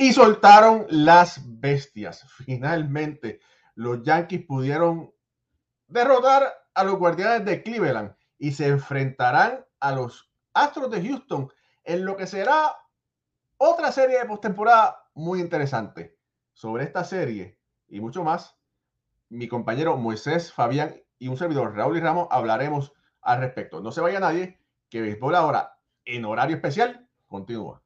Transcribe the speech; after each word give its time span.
y 0.00 0.14
soltaron 0.14 0.86
las 0.88 1.42
bestias. 1.60 2.24
Finalmente, 2.46 3.38
los 3.74 4.02
Yankees 4.02 4.46
pudieron 4.46 5.12
derrotar 5.88 6.54
a 6.72 6.84
los 6.84 6.94
Guardianes 6.94 7.44
de 7.44 7.62
Cleveland 7.62 8.14
y 8.38 8.52
se 8.52 8.68
enfrentarán 8.68 9.62
a 9.78 9.92
los 9.92 10.32
Astros 10.54 10.90
de 10.90 11.06
Houston 11.06 11.52
en 11.84 12.06
lo 12.06 12.16
que 12.16 12.26
será 12.26 12.78
otra 13.58 13.92
serie 13.92 14.18
de 14.18 14.24
postemporada 14.24 15.04
muy 15.12 15.38
interesante. 15.38 16.16
Sobre 16.54 16.84
esta 16.84 17.04
serie 17.04 17.58
y 17.86 18.00
mucho 18.00 18.24
más, 18.24 18.56
mi 19.28 19.48
compañero 19.48 19.98
Moisés 19.98 20.50
Fabián 20.50 20.96
y 21.18 21.28
un 21.28 21.36
servidor 21.36 21.76
Raúl 21.76 21.98
y 21.98 22.00
Ramos 22.00 22.28
hablaremos 22.30 22.94
al 23.20 23.40
respecto. 23.40 23.82
No 23.82 23.92
se 23.92 24.00
vaya 24.00 24.18
nadie, 24.18 24.62
que 24.88 25.02
Béisbol 25.02 25.34
ahora 25.34 25.78
en 26.06 26.24
horario 26.24 26.56
especial 26.56 27.06
continúa. 27.26 27.82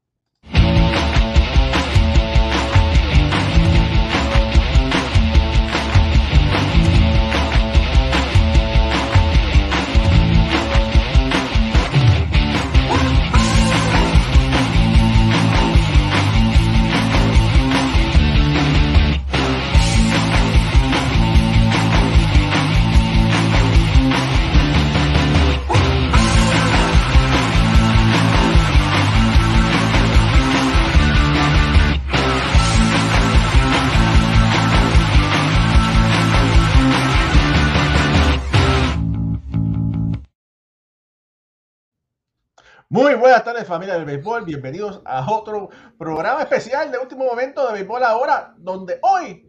Muy 43.05 43.17
buenas 43.17 43.45
tardes 43.45 43.67
familia 43.67 43.97
del 43.97 44.07
béisbol, 44.07 44.47
bienvenidos 44.47 45.03
a 45.05 45.31
otro 45.31 45.69
programa 45.99 46.41
especial 46.41 46.91
de 46.91 46.97
último 46.97 47.27
momento 47.27 47.67
de 47.67 47.75
béisbol 47.75 48.03
ahora, 48.03 48.55
donde 48.57 48.99
hoy 49.03 49.45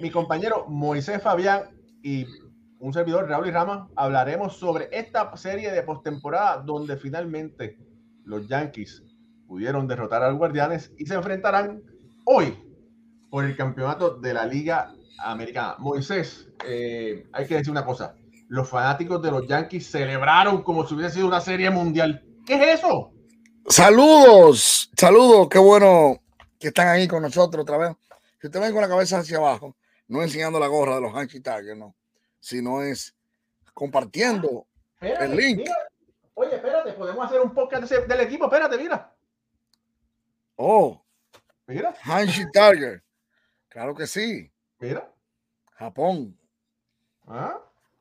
mi 0.00 0.10
compañero 0.10 0.64
Moisés 0.68 1.20
Fabián 1.20 1.64
y 2.02 2.24
un 2.78 2.94
servidor 2.94 3.28
Raúl 3.28 3.48
y 3.48 3.50
Rama 3.50 3.90
hablaremos 3.94 4.56
sobre 4.56 4.88
esta 4.90 5.36
serie 5.36 5.70
de 5.70 5.82
postemporada 5.82 6.62
donde 6.62 6.96
finalmente 6.96 7.76
los 8.24 8.48
Yankees 8.48 9.02
pudieron 9.46 9.86
derrotar 9.86 10.22
a 10.22 10.30
los 10.30 10.38
Guardianes 10.38 10.94
y 10.96 11.04
se 11.04 11.12
enfrentarán 11.12 11.82
hoy 12.24 12.56
por 13.28 13.44
el 13.44 13.54
campeonato 13.54 14.16
de 14.16 14.32
la 14.32 14.46
Liga 14.46 14.94
Americana. 15.18 15.76
Moisés, 15.78 16.48
eh, 16.66 17.26
hay 17.34 17.46
que 17.46 17.56
decir 17.56 17.70
una 17.70 17.84
cosa, 17.84 18.14
los 18.48 18.66
fanáticos 18.66 19.20
de 19.20 19.30
los 19.30 19.46
Yankees 19.46 19.90
celebraron 19.90 20.62
como 20.62 20.86
si 20.86 20.94
hubiese 20.94 21.16
sido 21.16 21.26
una 21.26 21.42
serie 21.42 21.68
mundial 21.68 22.24
¿Qué 22.46 22.54
es 22.54 22.80
eso? 22.80 23.12
Saludos, 23.68 24.90
saludos, 24.96 25.48
qué 25.48 25.58
bueno 25.58 26.20
que 26.58 26.68
están 26.68 26.88
ahí 26.88 27.06
con 27.06 27.22
nosotros 27.22 27.62
otra 27.62 27.78
vez. 27.78 27.96
Si 28.40 28.48
usted 28.48 28.60
ven 28.60 28.72
con 28.72 28.82
la 28.82 28.88
cabeza 28.88 29.18
hacia 29.18 29.38
abajo, 29.38 29.76
no 30.08 30.22
enseñando 30.22 30.58
la 30.58 30.66
gorra 30.66 30.96
de 30.96 31.00
los 31.00 31.12
Tigers, 31.28 31.76
no, 31.76 31.94
sino 32.40 32.82
es 32.82 33.14
compartiendo 33.72 34.66
el 35.00 35.36
link. 35.36 35.68
Oye, 36.34 36.56
espérate, 36.56 36.92
podemos 36.94 37.24
hacer 37.24 37.40
un 37.40 37.54
podcast 37.54 37.90
del 37.90 38.20
equipo, 38.20 38.46
espérate, 38.46 38.76
mira. 38.76 39.14
Oh, 40.56 41.00
mira. 41.66 41.94
Hanshi 42.02 42.44
Tiger, 42.52 43.02
claro 43.68 43.94
que 43.94 44.06
sí. 44.06 44.50
Mira. 44.80 45.08
Japón. 45.74 46.36
¿Ah? 47.26 47.58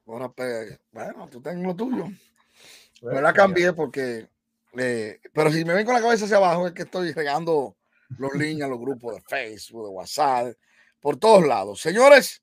Ahora, 0.08 0.30
pues, 0.30 0.80
bueno, 0.92 1.28
tú 1.30 1.42
tengo 1.42 1.64
lo 1.64 1.76
tuyo. 1.76 2.08
Me 3.02 3.22
la 3.22 3.34
cambié 3.34 3.74
porque, 3.74 4.28
eh, 4.78 5.20
pero 5.34 5.52
si 5.52 5.66
me 5.66 5.74
ven 5.74 5.86
con 5.86 5.96
la 5.96 6.02
cabeza 6.02 6.26
hacia 6.26 6.38
abajo 6.38 6.68
es 6.68 6.74
que 6.74 6.84
estoy 6.84 7.12
regando 7.12 7.76
los 8.18 8.34
líneas, 8.34 8.70
los 8.70 8.80
grupos 8.80 9.16
de 9.16 9.22
Facebook, 9.22 9.86
de 9.86 9.92
WhatsApp, 9.92 10.54
por 11.00 11.18
todos 11.18 11.46
lados. 11.46 11.82
Señores, 11.82 12.42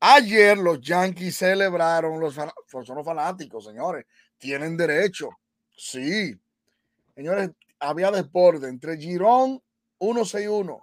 ayer 0.00 0.58
los 0.58 0.80
Yankees 0.80 1.36
celebraron, 1.36 2.20
los 2.20 2.34
son 2.34 2.52
los 2.68 3.04
fanáticos, 3.04 3.64
señores, 3.64 4.06
tienen 4.38 4.76
derecho. 4.76 5.30
Sí. 5.76 6.38
Señores, 7.14 7.50
había 7.78 8.10
deporte 8.10 8.68
entre 8.68 8.96
Girón 8.96 9.62
161, 9.98 10.80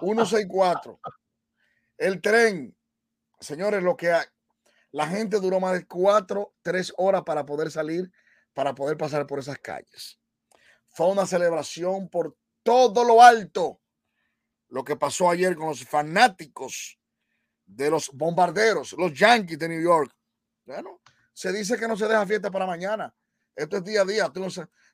164, 0.00 1.00
el 1.98 2.20
tren. 2.20 2.74
Señores, 3.40 3.82
lo 3.82 3.96
que 3.96 4.12
hay, 4.12 4.24
la 4.92 5.06
gente 5.06 5.40
duró 5.40 5.58
más 5.58 5.72
de 5.72 5.86
cuatro, 5.86 6.52
tres 6.62 6.92
horas 6.96 7.22
para 7.22 7.46
poder 7.46 7.70
salir, 7.70 8.10
para 8.54 8.74
poder 8.74 8.96
pasar 8.96 9.26
por 9.26 9.38
esas 9.38 9.58
calles. 9.58 10.18
Fue 10.88 11.08
una 11.08 11.26
celebración 11.26 12.08
por 12.08 12.36
todo 12.62 13.04
lo 13.04 13.22
alto. 13.22 13.80
Lo 14.68 14.84
que 14.84 14.96
pasó 14.96 15.30
ayer 15.30 15.54
con 15.56 15.68
los 15.68 15.84
fanáticos 15.84 16.98
de 17.64 17.90
los 17.90 18.10
bombarderos, 18.12 18.92
los 18.94 19.12
Yankees 19.12 19.58
de 19.58 19.68
New 19.68 19.82
York. 19.82 20.14
Bueno, 20.64 21.00
se 21.32 21.52
dice 21.52 21.78
que 21.78 21.88
no 21.88 21.96
se 21.96 22.06
deja 22.06 22.26
fiesta 22.26 22.50
para 22.50 22.66
mañana. 22.66 23.14
Esto 23.54 23.78
es 23.78 23.84
día 23.84 24.02
a 24.02 24.04
día. 24.04 24.32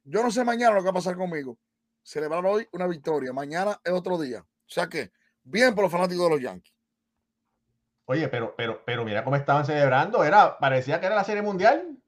Yo 0.05 0.23
no 0.23 0.31
sé 0.31 0.45
mañana 0.45 0.75
lo 0.75 0.81
que 0.81 0.87
va 0.87 0.91
a 0.91 0.95
pasar 0.95 1.17
conmigo. 1.17 1.59
Celebrar 2.03 2.45
hoy 2.47 2.67
una 2.73 2.87
victoria, 2.87 3.33
mañana 3.33 3.81
es 3.85 3.93
otro 3.93 4.19
día. 4.19 4.41
O 4.41 4.71
sea 4.71 4.89
que, 4.89 5.13
bien 5.43 5.75
por 5.75 5.85
los 5.85 5.93
fanáticos 5.93 6.25
de 6.25 6.31
los 6.31 6.41
Yankees. 6.41 6.75
Oye, 8.07 8.29
pero, 8.29 8.55
pero, 8.57 8.83
pero 8.87 9.05
mira 9.05 9.23
cómo 9.23 9.37
estaban 9.37 9.67
celebrando. 9.67 10.25
Era, 10.25 10.59
parecía 10.59 10.99
que 10.99 11.07
era 11.07 11.15
la 11.15 11.25
serie 11.25 11.43
mundial. 11.43 11.99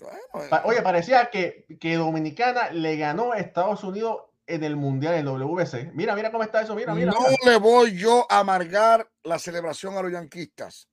Eh. 0.00 0.60
Oye, 0.64 0.82
parecía 0.82 1.30
que, 1.30 1.66
que 1.80 1.96
Dominicana 1.96 2.70
le 2.70 2.96
ganó 2.96 3.32
a 3.32 3.38
Estados 3.38 3.82
Unidos 3.84 4.22
en 4.46 4.64
el 4.64 4.76
mundial, 4.76 5.14
en 5.14 5.20
el 5.20 5.26
WC. 5.26 5.92
Mira, 5.94 6.14
mira 6.14 6.30
cómo 6.30 6.42
está 6.42 6.62
eso. 6.62 6.74
Mira, 6.74 6.94
mira. 6.94 7.12
No 7.12 7.26
le 7.44 7.58
voy 7.58 7.96
yo 7.96 8.26
a 8.30 8.38
amargar 8.40 9.10
la 9.22 9.38
celebración 9.38 9.96
a 9.96 10.02
los 10.02 10.12
yanquistas. 10.12 10.88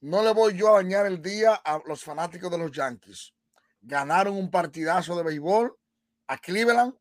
No 0.00 0.22
le 0.22 0.34
voy 0.34 0.54
yo 0.54 0.68
a 0.68 0.72
bañar 0.72 1.06
el 1.06 1.22
día 1.22 1.54
a 1.54 1.80
los 1.86 2.04
fanáticos 2.04 2.50
de 2.50 2.58
los 2.58 2.70
Yankees. 2.70 3.32
Ganaron 3.80 4.36
un 4.36 4.50
partidazo 4.50 5.16
de 5.16 5.22
béisbol 5.22 5.74
a 6.26 6.36
Cleveland 6.36 6.94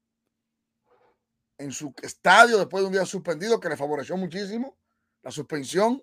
en 1.58 1.72
su 1.74 1.94
estadio 2.02 2.58
después 2.58 2.82
de 2.82 2.88
un 2.88 2.94
día 2.94 3.06
suspendido 3.06 3.60
que 3.60 3.68
le 3.68 3.76
favoreció 3.76 4.16
muchísimo 4.16 4.78
la 5.22 5.32
suspensión 5.32 6.02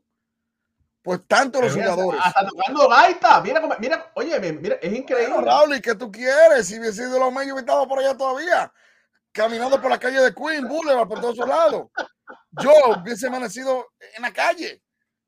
pues 1.02 1.20
tanto 1.26 1.60
los 1.60 1.72
jugadores. 1.72 2.20
Hasta 2.22 2.46
tocando 2.46 2.88
gaita. 2.88 3.40
Mira, 3.40 3.62
mira, 3.78 4.10
oye, 4.14 4.52
mira, 4.52 4.76
es 4.80 4.92
increíble. 4.92 5.34
Bueno, 5.34 5.50
Raúl, 5.50 5.76
¿y 5.76 5.80
qué 5.80 5.94
tú 5.94 6.10
quieres? 6.10 6.66
Si 6.66 6.78
hubiese 6.78 7.04
sido 7.04 7.18
los 7.18 7.32
medios, 7.32 7.58
estaba 7.58 7.86
por 7.86 7.98
allá 7.98 8.16
todavía. 8.16 8.72
Caminando 9.32 9.80
por 9.80 9.90
la 9.90 9.98
calle 9.98 10.20
de 10.20 10.34
Queen, 10.34 10.68
Boulevard, 10.68 11.08
por 11.08 11.20
todos 11.20 11.38
lados. 11.38 11.88
Yo 12.50 12.72
hubiese 13.00 13.28
amanecido 13.28 13.88
en 14.16 14.22
la 14.22 14.32
calle. 14.32 14.82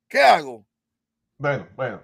¿Qué 0.09 0.21
hago? 0.21 0.66
Bueno, 1.38 1.69
bueno. 1.75 2.03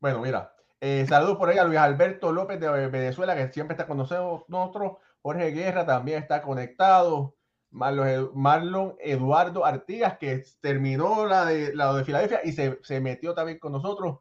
Bueno, 0.00 0.20
mira. 0.20 0.54
Eh, 0.80 1.06
saludos 1.08 1.36
por 1.36 1.48
ahí 1.48 1.58
a 1.58 1.64
Luis 1.64 1.78
Alberto 1.78 2.32
López 2.32 2.58
de 2.58 2.88
Venezuela, 2.88 3.36
que 3.36 3.52
siempre 3.52 3.74
está 3.74 3.86
con 3.86 3.98
nosotros. 3.98 4.98
Jorge 5.20 5.50
Guerra 5.50 5.86
también 5.86 6.22
está 6.22 6.42
conectado. 6.42 7.36
Marlon, 7.72 8.96
Eduardo 9.00 9.64
Artigas, 9.64 10.18
que 10.18 10.44
terminó 10.60 11.26
la 11.26 11.46
de, 11.46 11.74
la 11.74 11.92
de 11.94 12.04
Filadelfia 12.04 12.40
y 12.44 12.52
se, 12.52 13.00
metió 13.00 13.34
también 13.34 13.58
con 13.58 13.72
nosotros. 13.72 14.18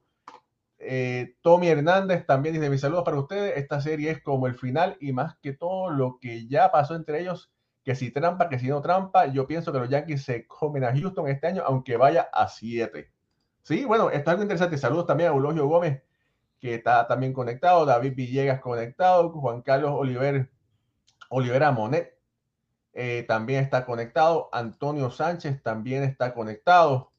Eh, 0.80 1.36
Tommy 1.42 1.68
Hernández 1.68 2.26
también 2.26 2.56
dice: 2.56 2.70
Mis 2.70 2.82
saludos 2.82 3.04
para 3.04 3.20
ustedes. 3.20 3.58
Esta 3.58 3.82
serie 3.82 4.12
es 4.12 4.24
como 4.24 4.48
el 4.48 4.56
final 4.56 4.98
y 5.00 5.12
más 5.12 5.38
que 5.42 5.54
todo 5.54 5.92
lo 5.92 6.18
que 6.20 6.48
ya 6.48 6.72
pasó 6.72 6.96
entre 6.96 7.22
ellos. 7.22 7.52
Que 7.84 7.96
si 7.96 8.12
trampa, 8.12 8.48
que 8.48 8.60
si 8.60 8.68
no 8.68 8.82
trampa, 8.82 9.28
yo 9.28 9.48
pienso 9.48 9.72
que 9.74 9.80
los 9.80 9.90
Yankees 9.90 10.24
se 10.24 10.48
comen 10.48 10.84
a 10.84 10.94
Houston 10.96 11.28
este 11.28 11.48
año, 11.48 11.64
aunque 11.66 11.98
vaya 11.98 12.30
a 12.32 12.48
7. 12.48 13.12
Sí, 13.64 13.86
bueno, 13.86 14.10
esto 14.10 14.22
es 14.22 14.28
algo 14.28 14.44
interesante. 14.44 14.78
Saludos 14.78 15.08
también 15.08 15.30
a 15.30 15.34
Eulogio 15.34 15.68
Gómez, 15.68 16.02
que 16.60 16.76
está 16.76 17.08
también 17.08 17.34
conectado, 17.34 17.86
David 17.86 18.16
Villegas 18.16 18.62
conectado, 18.62 19.30
Juan 19.32 19.62
Carlos 19.62 19.92
Oliver, 19.94 20.50
Olivera 21.30 21.72
Monet 21.72 22.21
eh, 22.94 23.26
también 23.28 23.64
está 23.64 23.86
conectado. 23.86 24.50
Antonio 24.52 25.12
Sánchez 25.12 25.62
también 25.64 26.04
está 26.04 26.34
conectado. 26.34 27.12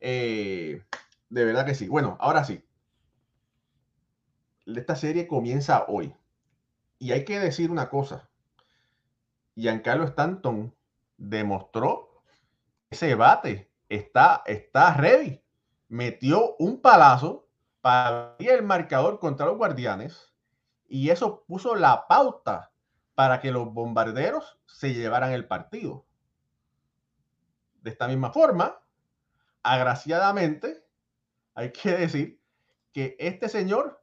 Eh, 0.00 0.82
de 1.28 1.44
verdad 1.44 1.66
que 1.66 1.74
sí. 1.74 1.88
Bueno, 1.88 2.16
ahora 2.20 2.44
sí. 2.44 2.64
Esta 4.66 4.96
serie 4.96 5.26
comienza 5.26 5.84
hoy. 5.88 6.14
Y 6.98 7.12
hay 7.12 7.24
que 7.24 7.38
decir 7.38 7.70
una 7.70 7.88
cosa. 7.88 8.28
Giancarlo 9.54 10.04
Stanton 10.04 10.74
demostró 11.16 12.22
ese 12.90 13.14
bate 13.14 13.70
está, 13.88 14.42
está 14.46 14.94
ready. 14.94 15.42
Metió 15.88 16.56
un 16.58 16.80
palazo 16.80 17.48
para 17.80 18.36
el 18.38 18.62
marcador 18.62 19.18
contra 19.18 19.46
los 19.46 19.56
guardianes 19.56 20.32
y 20.88 21.10
eso 21.10 21.44
puso 21.46 21.74
la 21.74 22.06
pauta 22.06 22.72
para 23.14 23.40
que 23.40 23.52
los 23.52 23.72
bombarderos 23.72 24.58
se 24.66 24.92
llevaran 24.94 25.32
el 25.32 25.46
partido. 25.46 26.04
De 27.82 27.90
esta 27.90 28.08
misma 28.08 28.32
forma, 28.32 28.80
agraciadamente, 29.62 30.84
hay 31.54 31.72
que 31.72 31.92
decir 31.92 32.40
que 32.92 33.16
este 33.18 33.48
señor, 33.48 34.02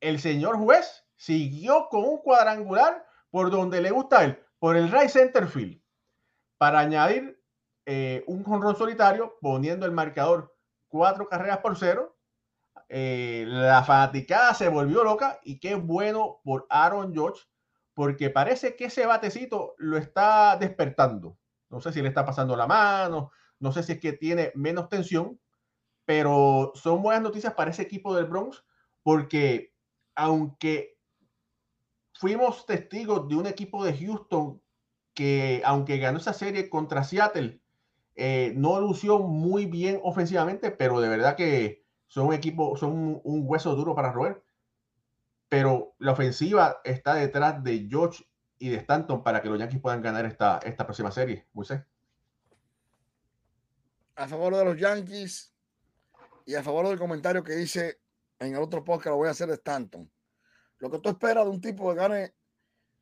el 0.00 0.20
señor 0.20 0.56
juez, 0.58 1.04
siguió 1.16 1.88
con 1.88 2.04
un 2.04 2.18
cuadrangular 2.18 3.06
por 3.30 3.50
donde 3.50 3.80
le 3.80 3.90
gusta 3.90 4.20
a 4.20 4.24
él, 4.24 4.38
por 4.58 4.76
el 4.76 4.90
right 4.90 5.08
center 5.08 5.48
field, 5.48 5.80
para 6.58 6.80
añadir 6.80 7.42
eh, 7.86 8.24
un 8.26 8.44
jonrón 8.44 8.76
solitario, 8.76 9.36
poniendo 9.40 9.86
el 9.86 9.92
marcador 9.92 10.56
cuatro 10.88 11.28
carreras 11.28 11.58
por 11.58 11.76
cero. 11.76 12.16
Eh, 12.88 13.44
la 13.48 13.82
fanaticada 13.82 14.54
se 14.54 14.68
volvió 14.68 15.02
loca 15.02 15.40
y 15.42 15.58
qué 15.58 15.74
bueno 15.74 16.40
por 16.44 16.66
Aaron 16.70 17.12
George, 17.12 17.42
porque 17.94 18.30
parece 18.30 18.76
que 18.76 18.86
ese 18.86 19.06
batecito 19.06 19.74
lo 19.78 19.96
está 19.96 20.56
despertando. 20.56 21.38
No 21.70 21.80
sé 21.80 21.92
si 21.92 22.02
le 22.02 22.08
está 22.08 22.24
pasando 22.24 22.56
la 22.56 22.66
mano, 22.66 23.30
no 23.58 23.72
sé 23.72 23.82
si 23.82 23.92
es 23.92 24.00
que 24.00 24.12
tiene 24.12 24.52
menos 24.54 24.88
tensión, 24.88 25.40
pero 26.04 26.72
son 26.74 27.02
buenas 27.02 27.22
noticias 27.22 27.54
para 27.54 27.70
ese 27.70 27.82
equipo 27.82 28.14
del 28.14 28.26
Bronx, 28.26 28.64
porque 29.02 29.72
aunque 30.14 30.98
fuimos 32.14 32.66
testigos 32.66 33.28
de 33.28 33.36
un 33.36 33.46
equipo 33.46 33.84
de 33.84 33.96
Houston 33.96 34.60
que, 35.14 35.62
aunque 35.64 35.98
ganó 35.98 36.18
esa 36.18 36.32
serie 36.32 36.68
contra 36.68 37.04
Seattle, 37.04 37.60
eh, 38.16 38.52
no 38.56 38.80
lució 38.80 39.18
muy 39.18 39.66
bien 39.66 40.00
ofensivamente, 40.02 40.70
pero 40.70 41.00
de 41.00 41.08
verdad 41.08 41.36
que 41.36 41.84
son 42.06 42.28
un 42.28 42.34
equipo, 42.34 42.76
son 42.76 43.20
un, 43.24 43.42
hueso 43.46 43.74
duro 43.74 43.94
para 43.94 44.12
roer. 44.12 44.43
Pero 45.48 45.94
la 45.98 46.12
ofensiva 46.12 46.80
está 46.84 47.14
detrás 47.14 47.62
de 47.62 47.86
George 47.88 48.24
y 48.58 48.70
de 48.70 48.76
Stanton 48.76 49.22
para 49.22 49.42
que 49.42 49.48
los 49.48 49.58
Yankees 49.58 49.80
puedan 49.80 50.02
ganar 50.02 50.24
esta, 50.24 50.58
esta 50.58 50.84
próxima 50.84 51.10
serie. 51.10 51.46
Moisés. 51.52 51.82
A 54.16 54.28
favor 54.28 54.56
de 54.56 54.64
los 54.64 54.78
Yankees 54.78 55.52
y 56.46 56.54
a 56.54 56.62
favor 56.62 56.88
del 56.88 56.98
comentario 56.98 57.42
que 57.42 57.54
dice 57.54 58.00
en 58.38 58.54
el 58.54 58.62
otro 58.62 58.84
podcast, 58.84 59.08
lo 59.08 59.16
voy 59.16 59.28
a 59.28 59.32
hacer 59.32 59.48
de 59.48 59.54
Stanton. 59.54 60.10
Lo 60.78 60.90
que 60.90 60.98
tú 60.98 61.08
esperas 61.08 61.44
de 61.44 61.50
un 61.50 61.60
tipo 61.60 61.90
que 61.90 61.96
gane 61.96 62.34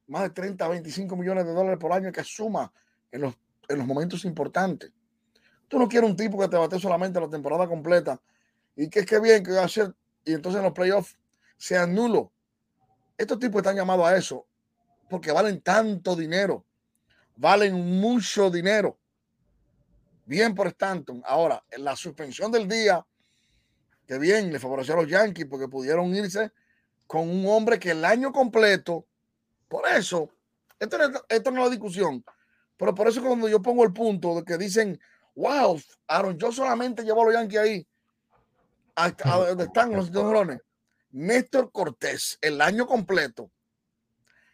más 0.06 0.22
de 0.22 0.30
30, 0.30 0.68
25 0.68 1.16
millones 1.16 1.44
de 1.44 1.52
dólares 1.52 1.78
por 1.78 1.92
año 1.92 2.12
que 2.12 2.24
suma 2.24 2.72
en 3.10 3.22
los, 3.22 3.38
en 3.68 3.78
los 3.78 3.86
momentos 3.86 4.24
importantes. 4.24 4.92
Tú 5.68 5.78
no 5.78 5.88
quieres 5.88 6.08
un 6.08 6.16
tipo 6.16 6.38
que 6.38 6.48
te 6.48 6.56
bate 6.56 6.78
solamente 6.78 7.20
la 7.20 7.30
temporada 7.30 7.66
completa 7.66 8.20
y 8.76 8.88
que 8.88 9.00
es 9.00 9.06
que 9.06 9.20
bien 9.20 9.42
que 9.42 9.52
va 9.52 9.62
a 9.62 9.64
hacer 9.64 9.94
y 10.24 10.32
entonces 10.32 10.58
en 10.58 10.64
los 10.64 10.72
playoffs 10.72 11.16
sean 11.62 11.94
nulos. 11.94 12.26
Estos 13.16 13.38
tipos 13.38 13.60
están 13.60 13.76
llamados 13.76 14.04
a 14.04 14.16
eso 14.16 14.48
porque 15.08 15.30
valen 15.30 15.60
tanto 15.60 16.16
dinero, 16.16 16.66
valen 17.36 18.00
mucho 18.00 18.50
dinero. 18.50 18.98
Bien 20.24 20.56
por 20.56 20.66
Stanton. 20.66 21.22
Ahora, 21.24 21.62
en 21.70 21.84
la 21.84 21.94
suspensión 21.94 22.50
del 22.50 22.66
día, 22.66 23.06
que 24.08 24.18
bien 24.18 24.52
le 24.52 24.58
favoreció 24.58 24.94
a 24.94 25.02
los 25.02 25.08
Yankees 25.08 25.46
porque 25.46 25.68
pudieron 25.68 26.12
irse 26.16 26.50
con 27.06 27.30
un 27.30 27.46
hombre 27.46 27.78
que 27.78 27.92
el 27.92 28.04
año 28.04 28.32
completo, 28.32 29.06
por 29.68 29.86
eso, 29.86 30.30
esto 30.80 30.98
no, 30.98 31.20
esto 31.28 31.50
no 31.52 31.60
es 31.60 31.64
la 31.66 31.70
discusión, 31.70 32.24
pero 32.76 32.92
por 32.92 33.06
eso 33.06 33.22
cuando 33.22 33.48
yo 33.48 33.62
pongo 33.62 33.84
el 33.84 33.92
punto 33.92 34.34
de 34.34 34.44
que 34.44 34.58
dicen, 34.58 34.98
wow, 35.36 35.80
Aaron, 36.08 36.36
yo 36.36 36.50
solamente 36.50 37.04
llevo 37.04 37.22
a 37.22 37.24
los 37.26 37.34
Yankees 37.34 37.60
ahí, 37.60 37.86
a, 38.96 39.10
donde 39.12 39.64
están 39.64 39.92
los 39.92 40.10
drones. 40.10 40.60
Néstor 41.12 41.70
Cortés, 41.70 42.38
el 42.40 42.60
año 42.60 42.86
completo. 42.86 43.50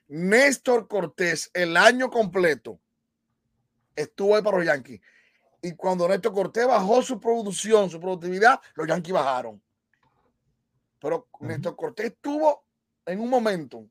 Néstor 0.08 0.88
Cortés, 0.88 1.50
el 1.54 1.76
año 1.76 2.10
completo, 2.10 2.80
estuvo 3.94 4.34
ahí 4.34 4.42
para 4.42 4.58
los 4.58 4.66
Yankees. 4.66 5.00
Y 5.62 5.74
cuando 5.74 6.08
Néstor 6.08 6.32
Cortés 6.32 6.66
bajó 6.66 7.02
su 7.02 7.20
producción, 7.20 7.90
su 7.90 8.00
productividad, 8.00 8.60
los 8.74 8.88
Yankees 8.88 9.12
bajaron. 9.12 9.62
Pero 11.00 11.28
Néstor 11.40 11.76
Cortés 11.76 12.16
tuvo 12.20 12.64
en 13.06 13.20
un 13.20 13.30
momento 13.30 13.88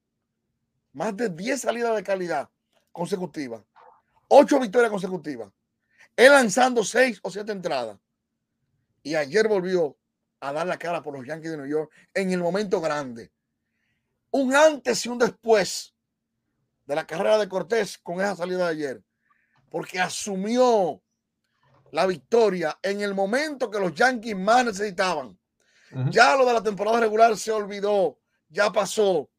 más 0.92 1.16
de 1.16 1.30
10 1.30 1.62
salidas 1.62 1.96
de 1.96 2.04
calidad 2.04 2.50
consecutivas, 2.92 3.64
8 4.28 4.60
victorias 4.60 4.92
consecutivas, 4.92 5.52
él 6.16 6.32
lanzando 6.32 6.84
6 6.84 7.20
o 7.22 7.32
7 7.32 7.52
entradas. 7.52 7.98
Y 9.04 9.16
ayer 9.16 9.48
volvió 9.48 9.96
a 10.40 10.54
dar 10.54 10.68
la 10.68 10.78
cara 10.78 11.02
por 11.02 11.14
los 11.18 11.26
Yankees 11.26 11.52
de 11.52 11.58
New 11.58 11.68
York 11.68 11.92
en 12.14 12.32
el 12.32 12.40
momento 12.40 12.80
grande. 12.80 13.32
Un 14.32 14.56
antes 14.56 15.06
y 15.06 15.10
un 15.10 15.18
después 15.18 15.94
de 16.86 16.96
la 16.96 17.06
carrera 17.08 17.38
de 17.38 17.50
Cortés 17.50 17.98
con 17.98 18.22
esa 18.22 18.36
salida 18.36 18.66
de 18.66 18.72
ayer, 18.72 19.04
porque 19.70 20.00
asumió 20.00 21.02
la 21.92 22.06
victoria 22.06 22.78
en 22.82 23.02
el 23.02 23.14
momento 23.14 23.70
que 23.70 23.80
los 23.80 23.94
Yankees 23.94 24.36
más 24.36 24.66
necesitaban. 24.66 25.38
Ya 26.10 26.36
lo 26.36 26.46
de 26.46 26.54
la 26.54 26.62
temporada 26.62 27.00
regular 27.00 27.38
se 27.38 27.50
olvidó, 27.50 28.20
ya 28.50 28.72
pasó. 28.72 29.30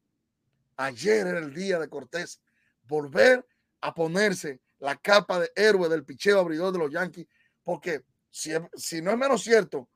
Ayer 0.77 1.27
era 1.27 1.39
el 1.39 1.53
día 1.53 1.77
de 1.77 1.87
Cortés 1.87 2.41
volver 2.83 3.45
a 3.81 3.93
ponerse 3.93 4.59
la 4.79 4.95
capa 4.95 5.39
de 5.39 5.51
héroe 5.55 5.89
del 5.89 6.05
picheo 6.05 6.39
abridor 6.39 6.73
de 6.73 6.79
los 6.79 6.91
Yankees, 6.91 7.27
porque 7.63 8.03
si, 8.31 8.51
si 8.75 9.01
no 9.01 9.11
es 9.11 9.17
menos 9.17 9.43
cierto 9.43 9.89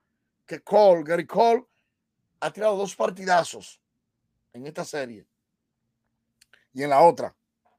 que 0.53 0.63
Cole, 0.63 1.03
Gary 1.03 1.25
Cole, 1.25 1.65
ha 2.39 2.51
tirado 2.51 2.77
dos 2.77 2.95
partidazos 2.95 3.81
en 4.53 4.67
esta 4.67 4.85
serie 4.85 5.25
y 6.73 6.83
en 6.83 6.89
la 6.91 7.01
otra. 7.01 7.35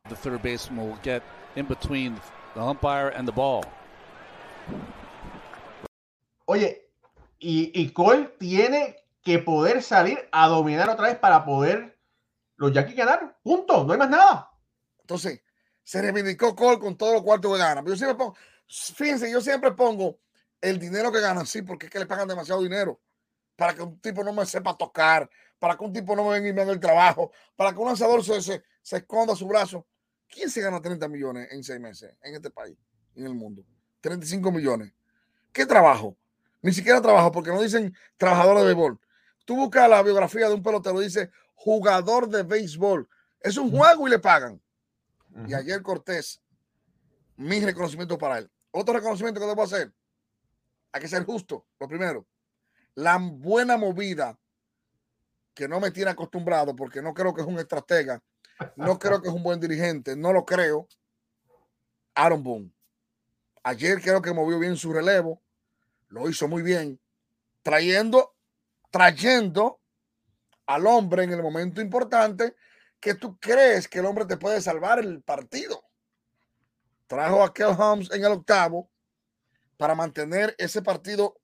The 0.09 0.17
third 0.17 0.43
baseman 0.43 0.91
will 0.91 0.99
get 1.03 1.23
in 1.55 1.67
between 1.67 2.21
the 2.55 2.61
umpire 2.61 3.11
and 3.17 3.26
the 3.26 3.32
ball. 3.32 3.62
Oye, 6.47 6.91
y, 7.38 7.91
Cole 7.93 8.35
tiene 8.38 8.97
que 9.23 9.38
poder 9.38 9.82
salir 9.82 10.29
a 10.32 10.49
dominar 10.49 10.91
otra 10.91 11.09
vez 11.09 11.19
para 11.19 11.44
poder 11.44 11.99
los 12.56 12.73
Yankees 12.73 12.97
ganar. 12.97 13.38
Punto, 13.43 13.85
no 13.85 13.93
hay 13.93 13.99
más 13.99 14.11
nada. 14.11 14.50
Entonces, 15.00 15.43
se 15.82 16.03
reivindicó 16.03 16.56
Cole 16.56 16.79
con 16.79 16.97
todos 16.97 17.15
los 17.15 17.23
cuartos 17.23 17.53
que 17.53 17.59
gana. 17.59 17.82
Pero 17.82 17.94
yo 17.94 17.98
siempre 17.98 18.17
pongo, 18.17 18.37
fíjense, 18.67 19.31
yo 19.31 19.41
siempre 19.41 19.72
pongo 19.72 20.19
el 20.65 20.79
dinero 20.79 21.13
que 21.13 21.21
ganan, 21.21 21.47
sí, 21.47 21.63
porque 21.63 21.87
es 21.87 21.93
que 21.93 21.99
le 21.99 22.06
pagan 22.06 22.27
demasiado 22.27 22.63
dinero 22.63 23.01
para 23.55 23.75
que 23.75 23.83
un 23.83 24.01
tipo 24.01 24.25
no 24.25 24.33
me 24.33 24.47
sepa 24.47 24.77
tocar, 24.77 25.29
para 25.59 25.77
que 25.77 25.85
un 25.85 25.93
tipo 25.93 26.17
no 26.17 26.25
me 26.25 26.31
venga 26.31 26.49
y 26.49 26.53
me 26.53 26.63
haga 26.63 26.73
el 26.73 26.81
trabajo, 26.81 27.31
para 27.55 27.73
que 27.73 27.79
un 27.79 27.87
lanzador 27.87 28.25
se, 28.25 28.41
se, 28.43 28.63
se 28.83 28.97
esconda 28.97 29.37
su 29.37 29.47
brazo. 29.47 29.87
¿Quién 30.27 30.51
se 30.51 30.61
gana 30.61 30.81
30 30.81 31.06
millones 31.09 31.49
en 31.53 31.63
seis 31.63 31.79
meses 31.79 32.15
en 32.23 32.35
este 32.35 32.51
país, 32.51 32.77
en 33.15 33.27
el 33.27 33.35
mundo? 33.35 33.65
35 34.01 34.51
millones. 34.51 34.93
¿Qué 35.53 35.67
trabajo? 35.67 36.17
Ni 36.63 36.73
siquiera 36.73 37.01
trabajo, 37.01 37.31
porque 37.31 37.51
no 37.51 37.61
dicen 37.61 37.94
trabajador 38.17 38.59
de 38.59 38.65
béisbol. 38.65 38.99
Tú 39.44 39.56
buscas 39.56 39.89
la 39.89 40.03
biografía 40.03 40.49
de 40.49 40.55
un 40.55 40.63
pelotero, 40.63 40.99
dice 40.99 41.31
jugador 41.55 42.29
de 42.29 42.43
béisbol. 42.43 43.09
Es 43.41 43.59
un 43.59 43.71
juego 43.71 44.09
y 44.09 44.11
le 44.11 44.19
pagan. 44.19 44.61
Y 45.47 45.53
ayer 45.53 45.83
Cortés, 45.83 46.41
mi 47.37 47.61
reconocimiento 47.61 48.17
para 48.17 48.39
él. 48.39 48.51
Otro 48.71 48.94
reconocimiento 48.94 49.41
que 49.41 49.47
debo 49.47 49.63
hacer, 49.63 49.93
hay 50.94 51.01
que 51.01 51.08
ser 51.08 51.24
justo, 51.24 51.67
lo 51.81 51.89
primero. 51.89 52.24
La 52.94 53.19
buena 53.19 53.77
movida 53.77 54.39
que 55.53 55.67
no 55.67 55.81
me 55.81 55.91
tiene 55.91 56.13
acostumbrado, 56.13 56.77
porque 56.77 57.03
no 57.03 57.13
creo 57.13 57.34
que 57.34 57.41
es 57.41 57.46
un 57.48 57.58
estratega, 57.58 58.22
no 58.77 58.96
creo 58.96 59.20
que 59.20 59.27
es 59.27 59.34
un 59.34 59.43
buen 59.43 59.58
dirigente, 59.58 60.15
no 60.15 60.32
lo 60.32 60.44
creo. 60.44 60.86
Aaron 62.15 62.44
Boone. 62.44 62.72
Ayer 63.65 64.01
creo 64.01 64.22
que 64.22 64.32
movió 64.32 64.56
bien 64.60 64.77
su 64.77 64.93
relevo, 64.93 65.43
lo 66.10 66.31
hizo 66.31 66.46
muy 66.46 66.63
bien, 66.63 67.01
trayendo, 67.65 68.36
trayendo 68.93 69.81
al 70.67 70.86
hombre 70.86 71.24
en 71.24 71.32
el 71.32 71.43
momento 71.43 71.81
importante 71.81 72.55
que 73.01 73.15
tú 73.15 73.36
crees 73.41 73.89
que 73.89 73.98
el 73.98 74.06
hombre 74.06 74.27
te 74.27 74.36
puede 74.36 74.60
salvar 74.60 75.01
el 75.01 75.22
partido. 75.24 75.82
Trajo 77.08 77.43
a 77.43 77.53
Kel 77.53 77.74
Holmes 77.77 78.13
en 78.13 78.24
el 78.24 78.31
octavo 78.31 78.93
para 79.76 79.94
mantener 79.94 80.54
ese 80.58 80.82
partido 80.82 81.40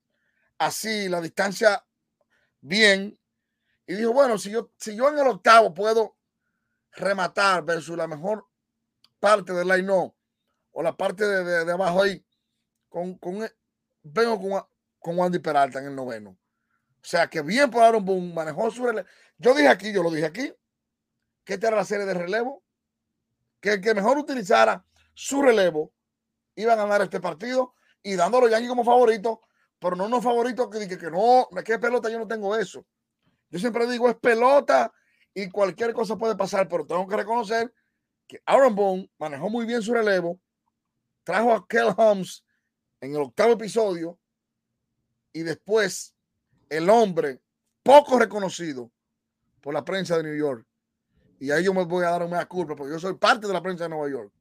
así, 0.59 1.09
la 1.09 1.21
distancia 1.21 1.85
bien. 2.61 3.19
Y 3.87 3.95
dijo, 3.95 4.13
bueno, 4.13 4.39
si 4.39 4.51
yo, 4.51 4.71
si 4.79 4.95
yo 4.95 5.09
en 5.09 5.19
el 5.19 5.27
octavo 5.27 5.75
puedo 5.75 6.17
rematar 6.93 7.65
versus 7.65 7.97
la 7.97 8.07
mejor 8.07 8.47
parte 9.19 9.53
del 9.53 9.69
line 9.69 9.83
no, 9.83 10.15
o 10.73 10.83
la 10.83 10.97
parte 10.97 11.27
de, 11.27 11.65
de, 11.65 11.73
abajo 11.73 12.03
ahí, 12.03 12.25
con, 12.89 13.15
con 13.19 13.49
vengo 14.03 14.41
con, 14.41 14.63
con 14.99 15.19
Wandy 15.19 15.39
Peralta 15.39 15.79
en 15.79 15.87
el 15.87 15.97
noveno. 15.97 16.31
O 16.31 17.05
sea 17.05 17.29
que 17.29 17.43
bien 17.43 17.71
por 17.71 17.83
Aaron 17.83 18.05
Boone, 18.05 18.33
manejó 18.33 18.71
su 18.71 18.85
relevo. 18.85 19.09
Yo 19.39 19.55
dije 19.55 19.69
aquí, 19.69 19.93
yo 19.93 20.03
lo 20.03 20.11
dije 20.11 20.27
aquí, 20.27 20.53
que 21.45 21.55
esta 21.55 21.69
era 21.69 21.77
la 21.77 21.85
serie 21.85 22.05
de 22.05 22.15
relevo, 22.15 22.63
que 23.61 23.75
el 23.75 23.81
que 23.81 23.95
mejor 23.95 24.19
utilizara 24.19 24.85
su 25.15 25.43
relevo 25.43 25.93
iba 26.55 26.75
a 26.75 26.77
ganar 26.77 27.01
este 27.03 27.21
partido 27.21 27.75
y 28.03 28.15
dándolo 28.15 28.47
a 28.47 28.51
Yankees 28.51 28.69
como 28.69 28.85
favorito, 28.85 29.41
pero 29.79 29.97
no 29.97 30.07
unos 30.07 30.23
favoritos 30.23 30.69
que 30.69 30.79
dije 30.79 30.99
que 30.99 31.11
no, 31.11 31.49
que 31.65 31.79
pelota, 31.79 32.11
yo 32.11 32.19
no 32.19 32.27
tengo 32.27 32.57
eso. 32.57 32.85
Yo 33.51 33.59
siempre 33.59 33.87
digo 33.91 34.09
es 34.09 34.17
pelota 34.17 34.93
y 35.35 35.49
cualquier 35.49 35.93
cosa 35.93 36.17
puede 36.17 36.37
pasar, 36.37 36.69
pero 36.69 36.87
tengo 36.87 37.07
que 37.07 37.17
reconocer 37.17 37.73
que 38.27 38.43
Aaron 38.47 38.75
Boone 38.75 39.11
manejó 39.19 39.51
muy 39.51 39.67
bien 39.67 39.83
su 39.83 39.93
relevo, 39.93 40.39
trajo 41.25 41.53
a 41.53 41.67
Kel 41.67 41.93
Holmes 41.97 42.45
en 43.01 43.15
el 43.15 43.23
octavo 43.23 43.53
episodio 43.53 44.19
y 45.33 45.43
después 45.43 46.15
el 46.69 46.89
hombre 46.89 47.41
poco 47.83 48.19
reconocido 48.19 48.91
por 49.61 49.75
la 49.75 49.85
prensa 49.85 50.17
de 50.17 50.23
New 50.23 50.37
York. 50.37 50.67
Y 51.39 51.51
ahí 51.51 51.65
yo 51.65 51.73
me 51.73 51.85
voy 51.85 52.05
a 52.05 52.11
dar 52.11 52.23
una 52.23 52.47
culpa 52.47 52.77
porque 52.77 52.93
yo 52.93 52.99
soy 52.99 53.15
parte 53.15 53.47
de 53.47 53.53
la 53.53 53.63
prensa 53.63 53.85
de 53.85 53.91
Nueva 53.91 54.11
York. 54.11 54.33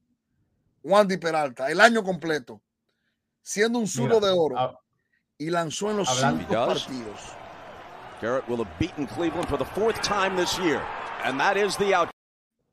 Wandy 0.83 1.17
Peralta, 1.17 1.69
el 1.71 1.81
año 1.81 2.03
completo, 2.03 2.61
siendo 3.41 3.79
un 3.79 3.87
zulo 3.87 4.19
de 4.19 4.29
oro 4.31 4.55
ah, 4.57 4.79
y 5.37 5.49
lanzó 5.49 5.91
en 5.91 5.97
los 5.97 6.09
hablando- 6.09 6.39
cinco 6.47 6.65
partidos. 6.65 7.33
Garrett 8.21 8.47
will 8.49 8.59
have 8.59 8.69
beaten 8.79 9.05
Cleveland 9.07 9.47
for 9.47 9.57
the 9.57 9.65
fourth 9.65 9.99
time 10.01 10.35
this 10.35 10.57
year, 10.59 10.81
and 11.23 11.39
that 11.39 11.55
is 11.55 11.77
the 11.77 11.93
out. 11.95 12.09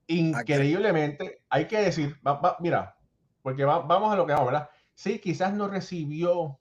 increíblemente, 0.09 1.43
hay 1.51 1.67
que 1.67 1.79
decir, 1.79 2.17
va- 2.27 2.35
va- 2.41 2.57
mira, 2.61 2.97
porque 3.43 3.65
va- 3.65 3.81
vamos 3.81 4.13
a 4.13 4.17
lo 4.17 4.27
que 4.27 4.33
vamos, 4.33 4.47
¿verdad? 4.53 4.69
Sí, 4.95 5.19
quizás 5.19 5.53
no 5.53 5.69
recibió 5.69 6.59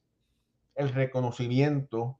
el 0.75 0.89
reconocimiento 0.89 2.19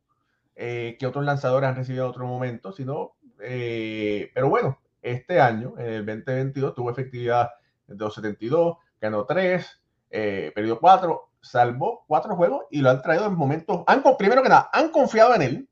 eh, 0.56 0.96
que 0.98 1.06
otros 1.06 1.26
lanzadores 1.26 1.68
han 1.68 1.76
recibido 1.76 2.06
en 2.06 2.10
otro 2.12 2.26
momento, 2.28 2.72
sino, 2.72 3.18
eh, 3.42 4.32
pero 4.34 4.48
bueno, 4.50 4.80
este 5.02 5.42
año, 5.42 5.74
en 5.78 5.86
el 5.88 6.06
2022, 6.06 6.74
tuvo 6.74 6.90
efectividad 6.92 7.50
de 7.88 7.96
272, 7.96 8.78
ganó 9.02 9.26
3, 9.26 9.82
eh, 10.10 10.52
perdió 10.56 10.80
4, 10.80 11.32
salvó 11.46 12.04
4 12.08 12.36
juegos 12.36 12.66
y 12.72 12.82
lo 12.82 12.90
han 12.90 13.02
traído 13.02 13.26
en 13.28 13.36
momentos, 13.36 13.84
han, 13.88 14.04
primero 14.18 14.42
que 14.44 14.50
nada, 14.50 14.70
han 14.74 14.90
confiado 14.90 15.36
en 15.36 15.42
él, 15.42 15.70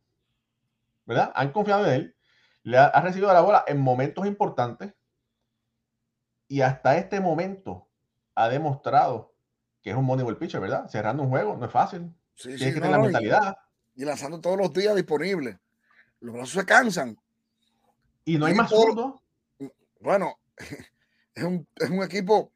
¿verdad? 1.05 1.31
Han 1.35 1.51
confiado 1.51 1.85
en 1.87 1.93
él, 1.93 2.15
le 2.63 2.77
ha, 2.77 2.85
ha 2.85 3.01
recibido 3.01 3.33
la 3.33 3.41
bola 3.41 3.63
en 3.67 3.79
momentos 3.79 4.25
importantes 4.25 4.93
y 6.47 6.61
hasta 6.61 6.97
este 6.97 7.19
momento 7.19 7.87
ha 8.35 8.49
demostrado 8.49 9.33
que 9.81 9.89
es 9.89 9.95
un 9.95 10.05
Moneyball 10.05 10.37
pitcher, 10.37 10.61
¿verdad? 10.61 10.87
Cerrando 10.87 11.23
un 11.23 11.29
juego 11.29 11.57
no 11.57 11.65
es 11.65 11.71
fácil. 11.71 12.13
Sí, 12.35 12.55
Tienes 12.55 12.61
sí, 12.61 12.73
que 12.73 12.79
no, 12.79 12.81
tener 12.85 12.91
la 12.91 12.97
no, 12.97 13.03
y- 13.03 13.07
mentalidad. 13.07 13.57
y 13.95 14.05
lanzando 14.05 14.39
todos 14.39 14.57
los 14.57 14.71
días 14.71 14.95
disponible. 14.95 15.59
Los 16.21 16.33
brazos 16.33 16.51
se 16.53 16.65
cansan. 16.65 17.17
Y 18.23 18.37
no 18.37 18.45
hay 18.45 18.53
más 18.53 18.69
zurdo. 18.69 19.21
Bueno, 19.99 20.37
es 21.35 21.43
un, 21.43 21.67
es 21.75 21.89
un 21.89 22.01
equipo, 22.01 22.51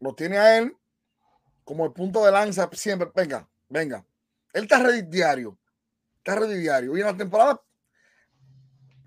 lo 0.00 0.14
tiene 0.14 0.38
a 0.38 0.56
él 0.58 0.74
como 1.66 1.84
el 1.84 1.92
punto 1.92 2.24
de 2.24 2.30
lanza 2.30 2.70
siempre. 2.72 3.10
Venga, 3.12 3.46
venga. 3.68 4.06
Él 4.52 4.62
está 4.62 4.78
ready 4.78 5.02
diario. 5.02 5.58
Está 6.18 6.36
ready 6.36 6.58
diario. 6.58 6.96
Y 6.96 7.00
en 7.00 7.06
la 7.06 7.16
temporada 7.16 7.60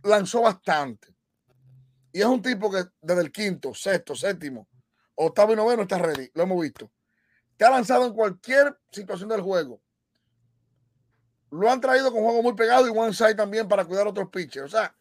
lanzó 0.03 0.41
bastante. 0.41 1.07
Y 2.11 2.19
es 2.19 2.25
un 2.25 2.41
tipo 2.41 2.69
que 2.69 2.83
desde 3.01 3.21
el 3.21 3.31
quinto, 3.31 3.73
sexto, 3.73 4.13
séptimo, 4.13 4.67
octavo 5.15 5.53
y 5.53 5.55
noveno 5.55 5.83
está 5.83 5.99
ready. 5.99 6.29
Lo 6.33 6.43
hemos 6.43 6.61
visto. 6.61 6.91
Te 7.55 7.63
ha 7.63 7.69
lanzado 7.69 8.05
en 8.05 8.13
cualquier 8.13 8.77
situación 8.91 9.29
del 9.29 9.41
juego. 9.41 9.81
Lo 11.51 11.71
han 11.71 11.79
traído 11.79 12.11
con 12.11 12.23
juego 12.23 12.43
muy 12.43 12.55
pegado 12.55 12.87
y 12.87 12.91
one 12.91 13.13
side 13.13 13.35
también 13.35 13.69
para 13.69 13.85
cuidar 13.85 14.05
a 14.05 14.09
otros 14.09 14.29
pitchers. 14.29 14.65
O 14.65 14.77
sea, 14.77 14.93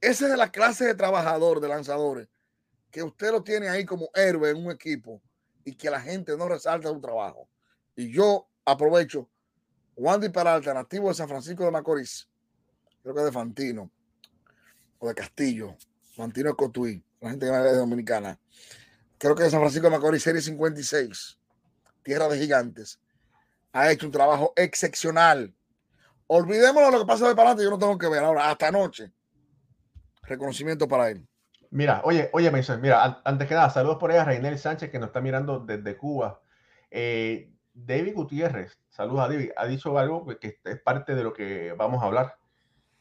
esa 0.00 0.26
es 0.26 0.36
la 0.36 0.50
clase 0.50 0.86
de 0.86 0.94
trabajador, 0.96 1.60
de 1.60 1.68
lanzadores, 1.68 2.28
que 2.90 3.04
usted 3.04 3.30
lo 3.30 3.44
tiene 3.44 3.68
ahí 3.68 3.84
como 3.84 4.10
héroe 4.12 4.50
en 4.50 4.56
un 4.56 4.72
equipo 4.72 5.22
y 5.64 5.74
que 5.74 5.90
la 5.90 6.00
gente 6.00 6.36
no 6.36 6.48
resalta 6.48 6.88
su 6.88 7.00
trabajo. 7.00 7.48
Y 7.96 8.12
yo 8.12 8.48
aprovecho, 8.64 9.28
Wandy 9.96 10.30
Peralta, 10.30 10.72
nativo 10.72 11.08
de 11.08 11.14
San 11.14 11.28
Francisco 11.28 11.64
de 11.64 11.70
Macorís, 11.70 12.28
creo 13.02 13.14
que 13.14 13.22
de 13.22 13.32
Fantino 13.32 13.90
o 14.98 15.08
de 15.08 15.14
Castillo, 15.14 15.76
Fantino 16.14 16.50
de 16.50 16.56
Cotuí, 16.56 17.04
la 17.20 17.30
gente 17.30 17.46
que 17.46 17.70
es 17.70 17.76
dominicana, 17.76 18.38
creo 19.18 19.34
que 19.34 19.44
de 19.44 19.50
San 19.50 19.60
Francisco 19.60 19.86
de 19.86 19.96
Macorís, 19.96 20.22
serie 20.22 20.40
56, 20.40 21.38
tierra 22.02 22.28
de 22.28 22.38
gigantes, 22.38 23.00
ha 23.72 23.90
hecho 23.90 24.06
un 24.06 24.12
trabajo 24.12 24.52
excepcional. 24.56 25.54
Olvidémonos 26.26 26.92
lo 26.92 27.00
que 27.00 27.06
pasa 27.06 27.28
de 27.28 27.34
para 27.34 27.50
adelante, 27.50 27.64
yo 27.64 27.70
no 27.70 27.78
tengo 27.78 27.98
que 27.98 28.08
ver 28.08 28.22
ahora, 28.22 28.50
hasta 28.50 28.68
anoche. 28.68 29.12
Reconocimiento 30.22 30.86
para 30.86 31.10
él. 31.10 31.26
Mira, 31.70 32.00
oye, 32.04 32.30
oye, 32.32 32.50
Mason, 32.50 32.80
mira, 32.80 33.04
an- 33.04 33.18
antes 33.24 33.46
que 33.48 33.54
nada, 33.54 33.70
saludos 33.70 33.98
por 33.98 34.10
ahí 34.10 34.16
a 34.18 34.24
Reinel 34.24 34.58
Sánchez 34.58 34.90
que 34.90 34.98
nos 34.98 35.08
está 35.08 35.20
mirando 35.20 35.60
desde 35.60 35.96
Cuba. 35.96 36.40
Eh, 36.90 37.52
David 37.74 38.14
Gutiérrez, 38.14 38.80
saludos 38.88 39.20
a 39.20 39.28
David, 39.28 39.50
ha 39.56 39.66
dicho 39.66 39.96
algo 39.98 40.26
que 40.40 40.58
es 40.64 40.80
parte 40.82 41.14
de 41.14 41.22
lo 41.22 41.32
que 41.32 41.72
vamos 41.74 42.02
a 42.02 42.06
hablar. 42.06 42.38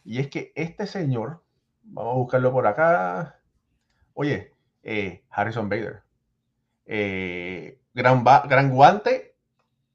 Y 0.03 0.19
es 0.19 0.29
que 0.29 0.53
este 0.55 0.87
señor, 0.87 1.43
vamos 1.83 2.13
a 2.13 2.17
buscarlo 2.17 2.51
por 2.51 2.67
acá. 2.67 3.41
Oye, 4.13 4.53
eh, 4.83 5.25
Harrison 5.31 5.69
Bader, 5.69 6.03
eh, 6.85 7.81
gran, 7.93 8.23
gran 8.23 8.69
guante 8.71 9.35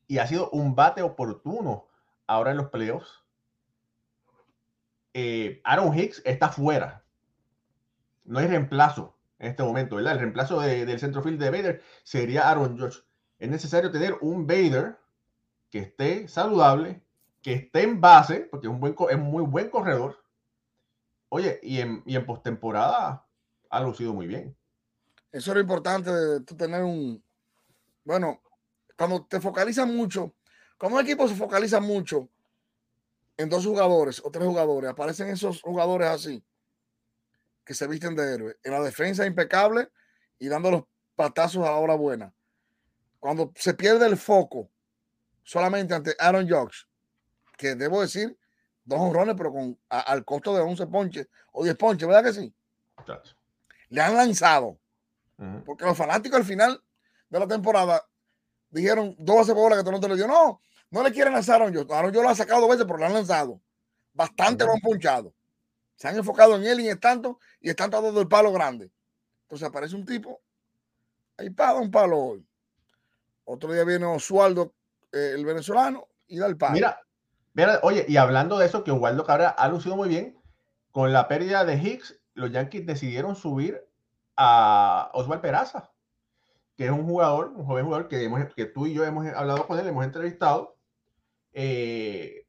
y 0.09 0.19
ha 0.19 0.27
sido 0.27 0.51
un 0.51 0.75
bate 0.75 1.03
oportuno 1.03 1.89
ahora 2.27 2.53
en 2.53 2.59
los 2.59 2.71
playoffs. 2.71 3.25
Aaron 5.65 5.97
Hicks 5.97 6.23
está 6.25 6.49
fuera 6.49 7.04
no 8.25 8.39
hay 8.39 8.47
reemplazo 8.47 9.17
en 9.39 9.51
este 9.51 9.63
momento, 9.63 9.97
¿verdad? 9.97 10.15
El 10.15 10.21
reemplazo 10.21 10.61
de- 10.61 10.87
del 10.87 10.99
centrofield 10.99 11.41
de 11.41 11.51
Vader 11.51 11.83
sería 12.03 12.49
Aaron 12.51 12.79
Josh. 12.79 12.99
Es 13.39 13.49
necesario 13.49 13.91
tener 13.91 14.17
un 14.21 14.47
Vader 14.47 14.97
que 15.71 15.81
esté 15.81 16.29
saludable, 16.29 17.03
que 17.43 17.53
esté 17.55 17.83
en 17.83 18.01
base, 18.01 18.41
porque 18.51 18.67
es 18.69 18.73
un 18.73 18.81
buen, 18.81 18.95
es 19.11 19.19
muy 19.19 19.43
buen 19.45 19.69
corredor. 19.71 20.23
Oye, 21.29 21.59
y 21.63 21.81
en, 21.81 22.03
y 22.07 22.17
en 22.17 22.25
postemporada 22.25 23.27
ha 23.71 23.81
lucido 23.83 24.15
muy 24.15 24.27
bien. 24.27 24.57
Eso 25.33 25.53
es 25.53 25.61
importante 25.61 26.11
tú 26.47 26.57
tener 26.57 26.83
un. 26.85 27.23
Bueno, 28.05 28.41
cuando 28.97 29.25
te 29.27 29.41
focalizas 29.41 29.87
mucho, 29.89 30.35
cuando 30.79 30.99
un 30.99 31.05
equipo 31.05 31.27
se 31.27 31.35
focaliza 31.35 31.81
mucho 31.81 32.29
en 33.37 33.49
dos 33.49 33.67
jugadores 33.67 34.23
o 34.25 34.31
tres 34.31 34.47
jugadores, 34.47 34.91
aparecen 34.91 35.29
esos 35.29 35.61
jugadores 35.61 36.09
así 36.09 36.45
que 37.65 37.75
se 37.75 37.87
visten 37.87 38.15
de 38.15 38.35
héroe. 38.35 38.57
En 38.63 38.73
la 38.73 38.81
defensa 38.83 39.25
impecable 39.27 39.89
y 40.39 40.49
dando 40.49 40.71
los 40.71 40.83
patazos 41.17 41.65
a 41.67 41.71
la 41.71 41.77
hora 41.77 41.95
buena. 41.95 42.35
Cuando 43.21 43.53
se 43.57 43.75
pierde 43.75 44.07
el 44.07 44.17
foco 44.17 44.71
solamente 45.43 45.95
ante 45.95 46.15
Aaron 46.19 46.49
Jocks, 46.49 46.87
que 47.57 47.75
debo 47.75 48.01
decir, 48.01 48.37
dos 48.85 49.01
honrones, 49.01 49.35
pero 49.37 49.53
con 49.53 49.79
a- 49.89 50.01
al 50.01 50.25
costo 50.25 50.55
de 50.55 50.61
11 50.61 50.87
ponches 50.87 51.29
o 51.53 51.65
10 51.65 51.77
ponches, 51.77 52.07
¿verdad 52.07 52.25
que 52.25 52.33
sí? 52.33 52.55
Le 53.89 54.01
han 54.01 54.15
lanzado. 54.17 54.79
Porque 55.65 55.85
los 55.85 55.97
fanáticos 55.97 56.39
al 56.39 56.45
final 56.45 56.83
de 57.29 57.39
la 57.41 57.47
temporada 57.47 58.07
dijeron 58.71 59.15
dos 59.19 59.37
bases 59.37 59.55
por 59.55 59.63
bola 59.65 59.77
que 59.77 59.85
Toronto 59.85 60.09
le 60.09 60.17
dio. 60.17 60.27
No, 60.27 60.61
no 60.91 61.03
le 61.03 61.13
quieren 61.13 61.33
lanzar 61.33 61.61
a 61.61 61.65
Aaron 61.65 61.75
Judge. 61.75 61.93
Aaron 61.95 62.11
Judge 62.13 62.23
lo 62.23 62.29
ha 62.29 62.35
sacado 62.35 62.61
dos 62.61 62.71
veces, 62.71 62.85
pero 62.87 62.99
lo 62.99 63.07
han 63.07 63.15
lanzado. 63.15 63.61
Bastante 64.13 64.65
lo 64.65 64.73
han 64.73 64.81
ponchado. 64.81 65.35
Se 65.97 66.09
han 66.09 66.17
enfocado 66.17 66.57
en 66.57 66.65
él 66.65 66.81
y 66.81 66.89
en 66.89 66.99
tanto 66.99 67.39
y 67.61 67.71
están 67.71 67.91
dando 67.91 68.21
el 68.21 68.29
palo 68.29 68.53
grande. 68.53 68.91
Entonces 69.43 69.69
aparece 69.69 69.95
un 69.95 70.05
tipo, 70.05 70.41
ahí 71.37 71.51
paga 71.51 71.81
un 71.81 71.91
palo 71.91 72.19
hoy. 72.19 72.47
Otro 73.45 73.73
día 73.73 73.85
viene 73.85 74.07
Oswaldo, 74.07 74.75
eh, 75.13 75.33
el 75.35 75.45
venezolano, 75.45 76.09
y 76.27 76.39
da 76.39 76.47
el 76.47 76.57
palo. 76.57 76.73
Mira, 76.73 76.99
mira, 77.53 77.79
oye, 77.83 78.07
y 78.09 78.17
hablando 78.17 78.59
de 78.59 78.67
eso, 78.67 78.83
que 78.83 78.91
Oswaldo 78.91 79.25
Cabrera 79.25 79.51
ha 79.51 79.69
lucido 79.69 79.97
muy 79.97 80.09
bien, 80.09 80.39
con 80.91 81.13
la 81.13 81.29
pérdida 81.29 81.65
de 81.65 81.77
Hicks, 81.77 82.19
los 82.35 82.51
Yankees 82.51 82.87
decidieron 82.87 83.37
subir 83.37 83.85
a 84.37 85.11
Oswald 85.13 85.43
Peraza, 85.43 85.93
que 86.77 86.87
es 86.87 86.91
un 86.91 87.05
jugador, 87.07 87.49
un 87.55 87.65
joven 87.67 87.85
jugador 87.85 88.09
que, 88.09 88.25
hemos- 88.25 88.53
que 88.55 88.65
tú 88.65 88.87
y 88.87 88.95
yo 88.95 89.05
hemos 89.05 89.27
hablado 89.29 89.67
con 89.67 89.79
él, 89.79 89.87
hemos 89.87 90.05
entrevistado, 90.05 90.77
eh, 91.53 92.47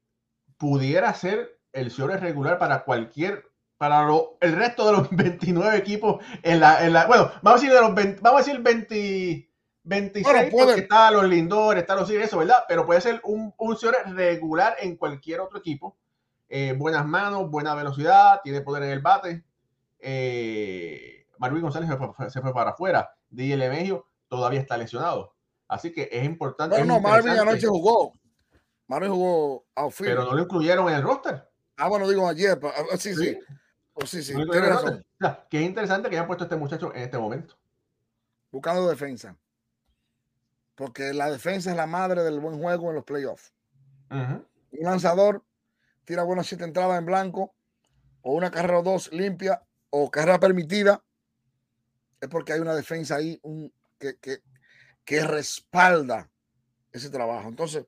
pudiera 0.58 1.14
ser 1.14 1.55
el 1.76 1.92
cierre 1.92 2.18
regular 2.18 2.58
para 2.58 2.84
cualquier, 2.84 3.46
para 3.78 4.04
lo- 4.06 4.38
el 4.42 4.56
resto 4.56 4.86
de 4.88 4.92
los 4.94 5.10
29 5.12 5.78
equipos 5.78 6.24
en 6.42 6.60
la, 6.60 6.86
en 6.86 6.94
la 6.94 7.06
bueno, 7.08 7.32
vamos 7.42 7.62
a 7.62 7.64
decir 7.64 7.74
de 7.76 7.82
los 7.82 7.94
20 7.94 8.22
vamos 8.22 8.42
a 8.42 8.44
decir 8.46 8.62
20, 8.62 9.50
26, 9.84 10.24
Bueno, 10.26 10.50
porque 10.52 10.82
está 10.82 11.12
los 11.12 11.26
Lindor, 11.26 11.78
está 11.78 11.96
los 11.96 12.10
eso, 12.10 12.40
¿verdad? 12.40 12.64
Pero 12.68 12.86
puede 12.86 13.02
ser 13.02 13.22
un, 13.24 13.54
un 13.58 13.78
regular 14.16 14.76
en 14.80 14.96
cualquier 14.98 15.42
otro 15.42 15.60
equipo. 15.60 15.96
Eh, 16.50 16.74
buenas 16.78 17.06
manos, 17.06 17.50
buena 17.52 17.76
velocidad, 17.76 18.42
tiene 18.44 18.62
poder 18.62 18.84
en 18.84 18.90
el 18.92 19.00
bate. 19.02 19.44
Eh, 20.00 21.28
Marvin 21.38 21.62
González 21.62 21.90
se 21.90 21.98
fue, 21.98 22.30
se 22.30 22.42
fue 22.42 22.54
para 22.54 22.72
afuera. 22.72 23.12
DJ 23.30 23.58
Mejio 23.70 24.08
todavía 24.28 24.60
está 24.60 24.78
lesionado. 24.78 25.36
Así 25.68 25.92
que 25.92 26.08
es 26.12 26.24
importante. 26.24 26.78
Bueno, 26.78 26.96
es 26.96 27.02
no, 27.02 27.08
Marvin 27.10 27.38
anoche 27.38 27.68
jugó. 27.68 28.14
Marvin 28.88 29.12
jugó 29.12 29.66
outfield. 29.76 30.12
Pero 30.12 30.24
no 30.26 30.34
lo 30.36 30.44
incluyeron 30.44 30.88
en 30.90 30.96
el 30.96 31.02
roster. 31.04 31.50
Ah, 31.78 31.88
bueno, 31.90 32.08
digo 32.08 32.28
ayer. 32.28 32.60
pa- 32.60 32.74
ah, 32.76 32.98
Sí, 32.98 33.14
sí. 33.16 33.26
Sí. 33.26 33.40
Oh, 33.94 34.06
sí, 34.06 34.22
sí. 34.24 34.34
No 34.34 34.46
tienes 34.48 34.70
razón. 34.70 35.06
es 35.52 35.62
interesante 35.62 36.10
que 36.10 36.16
hayan 36.18 36.28
puesto 36.28 36.44
a 36.44 36.48
este 36.48 36.58
muchacho 36.58 36.94
en 36.94 37.04
este 37.04 37.18
momento. 37.18 37.56
buscando 38.52 38.88
defensa. 38.88 39.36
Porque 40.76 41.14
la 41.14 41.30
defensa 41.30 41.72
es 41.72 41.78
la 41.78 41.88
madre 41.88 42.24
del 42.24 42.40
buen 42.40 42.60
juego 42.60 42.90
en 42.90 42.96
los 42.96 43.04
playoffs. 43.04 43.54
Ujú. 44.10 44.46
Un 44.72 44.84
lanzador 44.84 45.44
tira 46.06 46.24
buenas 46.24 46.48
siete 46.48 46.64
entradas 46.64 47.00
en 47.00 47.06
blanco, 47.06 47.54
o 48.22 48.34
una 48.34 48.52
carrera 48.52 48.80
o 48.80 48.84
dos 48.84 49.12
limpia, 49.12 49.62
o 49.90 50.10
carrera 50.12 50.40
permitida, 50.40 51.04
es 52.22 52.30
porque 52.30 52.54
hay 52.54 52.60
una 52.60 52.76
defensa 52.76 53.16
ahí 53.16 53.40
un, 53.44 53.74
que, 53.98 54.18
que, 54.18 54.40
que 55.04 55.22
respalda 55.26 56.30
ese 56.92 57.10
trabajo. 57.10 57.48
Entonces, 57.50 57.86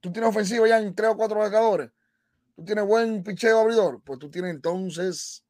tú 0.00 0.12
tienes 0.12 0.30
ofensiva 0.30 0.66
ya 0.68 0.78
en 0.78 0.94
tres 0.94 1.10
o 1.10 1.16
cuatro 1.16 1.38
marcadores, 1.38 1.90
tú 2.56 2.64
tienes 2.64 2.84
buen 2.84 3.22
picheo 3.22 3.60
abridor, 3.60 4.00
pues 4.02 4.18
tú 4.18 4.30
tienes 4.30 4.52
entonces 4.52 5.44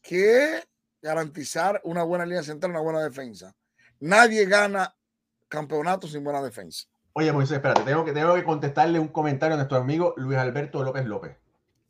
que 0.00 0.62
garantizar 1.00 1.80
una 1.84 2.02
buena 2.02 2.24
línea 2.24 2.42
central, 2.42 2.72
una 2.72 2.80
buena 2.80 3.00
defensa. 3.00 3.54
Nadie 4.00 4.46
gana 4.46 4.94
campeonato 5.48 6.06
sin 6.06 6.24
buena 6.24 6.42
defensa. 6.42 6.86
Oye, 7.14 7.30
Moisés, 7.32 7.56
espérate, 7.56 7.82
tengo 7.82 8.04
que, 8.04 8.12
tengo 8.12 8.34
que 8.34 8.44
contestarle 8.44 8.98
un 8.98 9.08
comentario 9.08 9.54
a 9.54 9.56
nuestro 9.58 9.76
amigo 9.76 10.14
Luis 10.16 10.38
Alberto 10.38 10.82
López 10.82 11.04
López. 11.04 11.36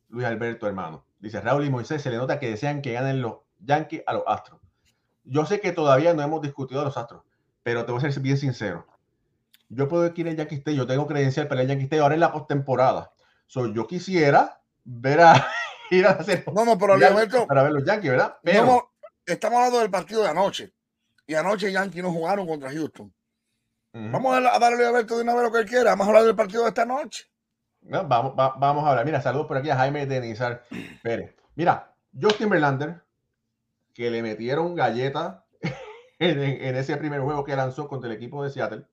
Luis 0.08 0.26
Alberto, 0.26 0.66
hermano. 0.66 1.04
Dice, 1.20 1.40
Raúl 1.40 1.64
y 1.64 1.70
Moisés, 1.70 2.02
se 2.02 2.10
le 2.10 2.16
nota 2.16 2.40
que 2.40 2.50
desean 2.50 2.82
que 2.82 2.92
ganen 2.92 3.22
los 3.22 3.36
Yankees 3.60 4.02
a 4.06 4.14
los 4.14 4.24
Astros. 4.26 4.60
Yo 5.24 5.46
sé 5.46 5.60
que 5.60 5.72
todavía 5.72 6.12
no 6.12 6.22
hemos 6.22 6.42
discutido 6.42 6.84
los 6.84 6.96
Astros, 6.96 7.22
pero 7.62 7.86
te 7.86 7.92
voy 7.92 8.04
a 8.04 8.10
ser 8.10 8.22
bien 8.22 8.36
sincero. 8.36 8.86
Yo 9.68 9.88
puedo 9.88 10.12
ir 10.14 10.28
al 10.28 10.36
Yankee 10.36 10.56
State, 10.56 10.76
yo 10.76 10.86
tengo 10.86 11.06
credencial 11.06 11.48
para 11.48 11.62
el 11.62 11.68
Yankee 11.68 11.84
State 11.84 12.02
ahora 12.02 12.14
en 12.14 12.20
la 12.20 12.32
postemporada. 12.32 13.12
So, 13.52 13.66
yo 13.66 13.86
quisiera 13.86 14.62
ver 14.82 15.20
a 15.20 15.46
ir 15.90 16.06
a 16.06 16.12
hacer. 16.12 16.42
No, 16.54 16.64
no, 16.64 16.78
pero 16.78 16.94
Alberto, 16.94 17.46
para 17.46 17.62
ver 17.62 17.72
los 17.72 17.84
Yankees, 17.84 18.12
¿verdad? 18.12 18.38
Pero, 18.42 18.64
no, 18.64 18.92
estamos 19.26 19.58
hablando 19.58 19.80
del 19.80 19.90
partido 19.90 20.22
de 20.22 20.30
anoche. 20.30 20.72
Y 21.26 21.34
anoche 21.34 21.70
Yankees 21.70 22.02
no 22.02 22.10
jugaron 22.10 22.46
contra 22.46 22.72
Houston. 22.72 23.12
Vamos 23.92 24.34
a, 24.34 24.58
darle 24.58 24.86
a 24.86 24.88
Alberto 24.88 25.16
de 25.16 25.22
una 25.24 25.34
vez 25.34 25.42
lo 25.42 25.52
que 25.52 25.58
él 25.58 25.68
quiera. 25.68 25.90
Vamos 25.90 26.06
a 26.06 26.08
hablar 26.08 26.24
del 26.24 26.34
partido 26.34 26.62
de 26.62 26.70
esta 26.70 26.86
noche. 26.86 27.26
No, 27.82 28.08
vamos, 28.08 28.34
vamos 28.34 28.84
a 28.84 28.88
hablar. 28.88 29.04
Mira, 29.04 29.20
saludos 29.20 29.46
por 29.46 29.58
aquí 29.58 29.68
a 29.68 29.76
Jaime 29.76 30.06
Denizar 30.06 30.64
Pérez. 31.02 31.36
Mira, 31.54 31.94
Justin 32.18 32.48
Verlander, 32.48 33.02
que 33.92 34.10
le 34.10 34.22
metieron 34.22 34.74
galleta 34.74 35.44
en, 36.18 36.74
ese 36.74 36.96
primer 36.96 37.20
juego 37.20 37.44
que 37.44 37.54
lanzó 37.54 37.86
contra 37.86 38.08
el 38.08 38.16
equipo 38.16 38.42
de 38.42 38.48
Seattle, 38.48 38.86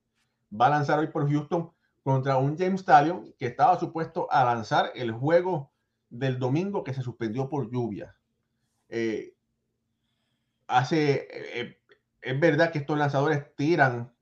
va 0.52 0.66
a 0.66 0.70
lanzar 0.70 0.98
hoy 0.98 1.06
por 1.06 1.26
Houston 1.30 1.72
contra 2.02 2.36
un 2.36 2.56
James 2.58 2.80
Stallion 2.80 3.34
que 3.38 3.46
estaba 3.46 3.78
supuesto 3.78 4.30
a 4.30 4.44
lanzar 4.44 4.92
el 4.94 5.12
juego 5.12 5.72
del 6.08 6.38
domingo 6.38 6.82
que 6.82 6.94
se 6.94 7.02
suspendió 7.02 7.48
por 7.48 7.70
lluvia. 7.70 8.16
Eh, 8.88 9.34
hace, 10.66 11.28
eh, 11.30 11.78
es 12.20 12.40
verdad 12.40 12.72
que 12.72 12.78
estos 12.78 12.98
lanzadores 12.98 13.54
tiran 13.54 14.12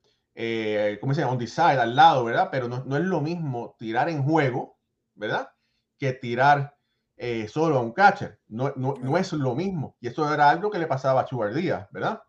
eh, 0.41 0.97
¿cómo 1.01 1.13
se 1.13 1.19
llama? 1.19 1.33
On 1.33 1.37
the 1.37 1.47
side, 1.47 1.81
al 1.81 1.97
lado, 1.97 2.23
¿verdad? 2.23 2.47
Pero 2.49 2.69
no, 2.69 2.77
es 2.95 3.03
lo 3.03 3.19
mismo 3.19 3.75
tirar 3.77 4.07
en 4.07 4.23
juego, 4.23 4.77
¿verdad? 5.15 5.51
Que 5.97 6.13
tirar 6.13 6.77
eh, 7.17 7.49
solo 7.49 7.77
a 7.77 7.81
un 7.81 7.91
catcher. 7.91 8.39
No, 8.47 8.71
no, 8.77 9.17
es 9.17 9.33
lo 9.33 9.53
mismo. 9.53 9.97
Y 9.99 10.07
eso 10.07 10.33
era 10.33 10.49
algo 10.49 10.71
que 10.71 10.79
le 10.79 10.87
pasaba 10.87 11.19
a 11.19 11.25
Chubar 11.25 11.53
Díaz, 11.53 11.89
¿verdad? 11.91 12.23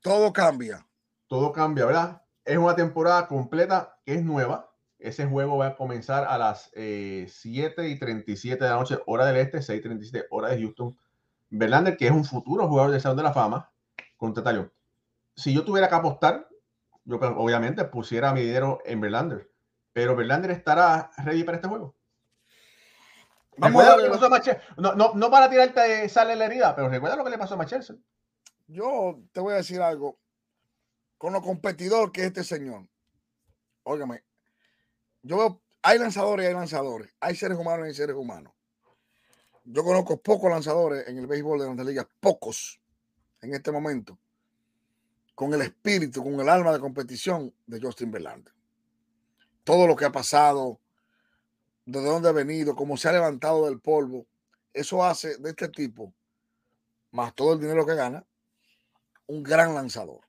Todo 0.00 0.32
cambia. 0.32 0.84
Todo 1.28 1.52
cambia, 1.52 1.86
¿verdad? 1.86 2.22
Es 2.44 2.58
una 2.58 2.74
temporada 2.74 3.28
completa 3.28 3.96
que 4.04 4.14
es 4.14 4.24
nueva. 4.24 4.68
Ese 5.02 5.26
juego 5.26 5.58
va 5.58 5.68
a 5.68 5.76
comenzar 5.76 6.24
a 6.24 6.38
las 6.38 6.70
7 6.72 6.74
eh, 6.76 7.88
y 7.88 7.98
37 7.98 8.62
de 8.62 8.70
la 8.70 8.76
noche, 8.76 8.98
hora 9.06 9.26
del 9.26 9.36
este, 9.36 9.60
6 9.60 9.80
y 9.80 9.82
37, 9.82 10.26
hora 10.30 10.48
de 10.50 10.60
Houston. 10.60 10.96
Verlander, 11.50 11.96
que 11.96 12.06
es 12.06 12.12
un 12.12 12.24
futuro 12.24 12.68
jugador 12.68 12.92
del 12.92 13.00
Salón 13.00 13.16
de 13.16 13.24
la 13.24 13.32
Fama, 13.32 13.70
contra. 14.16 14.70
Si 15.34 15.52
yo 15.52 15.64
tuviera 15.64 15.88
que 15.88 15.94
apostar, 15.94 16.48
yo 17.04 17.18
pues, 17.18 17.32
obviamente 17.36 17.84
pusiera 17.84 18.32
mi 18.32 18.42
dinero 18.42 18.80
en 18.84 19.00
Verlander. 19.00 19.50
Pero 19.92 20.16
Verlander 20.16 20.52
estará 20.52 21.10
ready 21.18 21.44
para 21.44 21.56
este 21.56 21.68
juego. 21.68 21.94
Vamos 23.58 23.84
a 23.84 23.96
no, 24.78 24.94
no, 24.94 25.12
no, 25.14 25.30
para 25.30 25.50
tirarte 25.50 26.08
sale 26.08 26.36
la 26.36 26.46
herida, 26.46 26.74
pero 26.74 26.88
recuerda 26.88 27.16
lo 27.16 27.24
que 27.24 27.30
le 27.30 27.38
pasó 27.38 27.54
a 27.54 27.58
Machelse. 27.58 27.96
Yo 28.66 29.20
te 29.32 29.40
voy 29.40 29.52
a 29.52 29.56
decir 29.56 29.82
algo. 29.82 30.18
Con 31.18 31.34
lo 31.34 31.42
competidor 31.42 32.12
que 32.12 32.22
es 32.22 32.26
este 32.28 32.44
señor. 32.44 32.88
Óigame, 33.82 34.24
yo 35.22 35.36
veo, 35.36 35.62
hay 35.82 35.98
lanzadores 35.98 36.44
y 36.44 36.48
hay 36.48 36.54
lanzadores. 36.54 37.14
Hay 37.20 37.34
seres 37.36 37.58
humanos 37.58 37.86
y 37.86 37.88
hay 37.88 37.94
seres 37.94 38.16
humanos. 38.16 38.52
Yo 39.64 39.84
conozco 39.84 40.20
pocos 40.20 40.50
lanzadores 40.50 41.06
en 41.08 41.18
el 41.18 41.26
béisbol 41.26 41.60
de 41.60 41.74
las 41.74 41.86
ligas, 41.86 42.06
pocos 42.20 42.80
en 43.40 43.54
este 43.54 43.70
momento 43.70 44.18
con 45.34 45.54
el 45.54 45.62
espíritu, 45.62 46.22
con 46.22 46.38
el 46.40 46.48
alma 46.48 46.72
de 46.72 46.80
competición 46.80 47.54
de 47.66 47.80
Justin 47.80 48.10
Verlander. 48.10 48.52
Todo 49.64 49.86
lo 49.86 49.96
que 49.96 50.04
ha 50.04 50.12
pasado, 50.12 50.80
de 51.86 52.02
dónde 52.02 52.28
ha 52.28 52.32
venido, 52.32 52.76
cómo 52.76 52.96
se 52.96 53.08
ha 53.08 53.12
levantado 53.12 53.66
del 53.66 53.80
polvo, 53.80 54.26
eso 54.72 55.04
hace 55.04 55.38
de 55.38 55.50
este 55.50 55.68
tipo, 55.68 56.12
más 57.10 57.34
todo 57.34 57.54
el 57.54 57.60
dinero 57.60 57.86
que 57.86 57.94
gana, 57.94 58.24
un 59.26 59.42
gran 59.42 59.74
lanzador. 59.74 60.20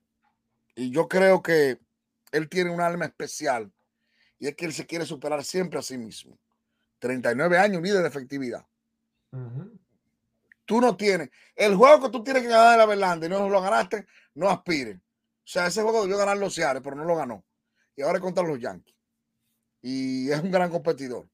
Y 0.74 0.90
yo 0.90 1.08
creo 1.08 1.42
que 1.42 1.78
él 2.32 2.48
tiene 2.48 2.70
un 2.70 2.80
alma 2.80 3.04
especial 3.04 3.72
y 4.38 4.48
es 4.48 4.54
que 4.54 4.66
él 4.66 4.72
se 4.72 4.86
quiere 4.86 5.06
superar 5.06 5.44
siempre 5.44 5.78
a 5.78 5.82
sí 5.82 5.96
mismo. 5.96 6.38
39 6.98 7.58
años, 7.58 7.82
líder 7.82 8.02
de 8.02 8.08
efectividad. 8.08 8.66
Tú 10.64 10.80
no 10.80 10.96
tienes. 10.96 11.30
El 11.54 11.74
juego 11.74 12.04
que 12.04 12.10
tú 12.10 12.22
tienes 12.22 12.42
que 12.42 12.48
ganar 12.48 12.88
de 12.88 12.96
la 12.96 13.16
y 13.16 13.28
no 13.28 13.48
lo 13.48 13.60
ganaste, 13.60 14.06
no 14.34 14.48
aspiren. 14.48 14.98
O 14.98 15.46
sea, 15.46 15.66
ese 15.66 15.82
juego 15.82 16.02
debió 16.02 16.16
ganar 16.16 16.38
los 16.38 16.54
Seattle, 16.54 16.80
pero 16.80 16.96
no 16.96 17.04
lo 17.04 17.16
ganó. 17.16 17.44
Y 17.96 18.02
ahora 18.02 18.18
es 18.18 18.22
contra 18.22 18.42
los 18.44 18.58
Yankees. 18.58 18.94
Y 19.82 20.30
es 20.30 20.40
un 20.40 20.50
gran 20.50 20.70
competidor. 20.70 21.28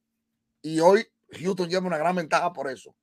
Y 0.62 0.80
hoy 0.80 1.06
Houston 1.40 1.68
lleva 1.68 1.86
una 1.86 1.98
gran 1.98 2.16
ventaja 2.16 2.52
por 2.52 2.68
eso. 2.68 2.94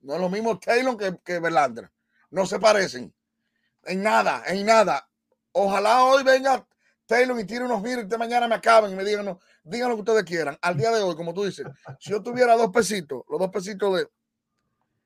No 0.00 0.14
es 0.14 0.20
lo 0.20 0.28
mismo 0.28 0.58
Taylor 0.58 0.96
que, 0.96 1.18
que 1.24 1.38
Verlander. 1.38 1.90
No 2.30 2.44
se 2.44 2.58
parecen. 2.58 3.14
En 3.84 4.02
nada, 4.02 4.42
en 4.46 4.66
nada. 4.66 5.08
Ojalá 5.52 6.04
hoy 6.04 6.24
venga 6.24 6.67
Taylor 7.08 7.40
y 7.40 7.44
tire 7.46 7.64
unos 7.64 7.82
giros 7.82 8.04
y 8.04 8.06
de 8.06 8.18
mañana 8.18 8.46
me 8.46 8.54
acaben 8.54 8.92
y 8.92 8.94
me 8.94 9.02
digan, 9.02 9.24
no, 9.24 9.40
digan 9.64 9.88
lo 9.88 9.94
que 9.94 10.02
ustedes 10.02 10.24
quieran. 10.24 10.58
Al 10.60 10.76
día 10.76 10.90
de 10.90 11.00
hoy, 11.00 11.16
como 11.16 11.32
tú 11.32 11.42
dices, 11.42 11.66
si 11.98 12.10
yo 12.10 12.22
tuviera 12.22 12.54
dos 12.54 12.70
pesitos, 12.70 13.22
los 13.30 13.40
dos 13.40 13.50
pesitos 13.50 13.96
de. 13.96 14.08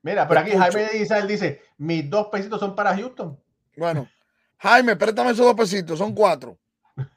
Mira, 0.01 0.27
por 0.27 0.37
aquí 0.37 0.51
Jaime 0.51 0.97
Isabel 0.97 1.27
dice: 1.29 1.61
mis 1.77 2.09
dos 2.09 2.27
pesitos 2.27 2.59
son 2.59 2.75
para 2.75 2.93
Houston. 2.93 3.41
Bueno, 3.77 4.09
Jaime, 4.57 4.97
préstame 4.97 5.31
esos 5.31 5.45
dos 5.45 5.55
pesitos, 5.55 5.97
son 5.97 6.13
cuatro. 6.13 6.59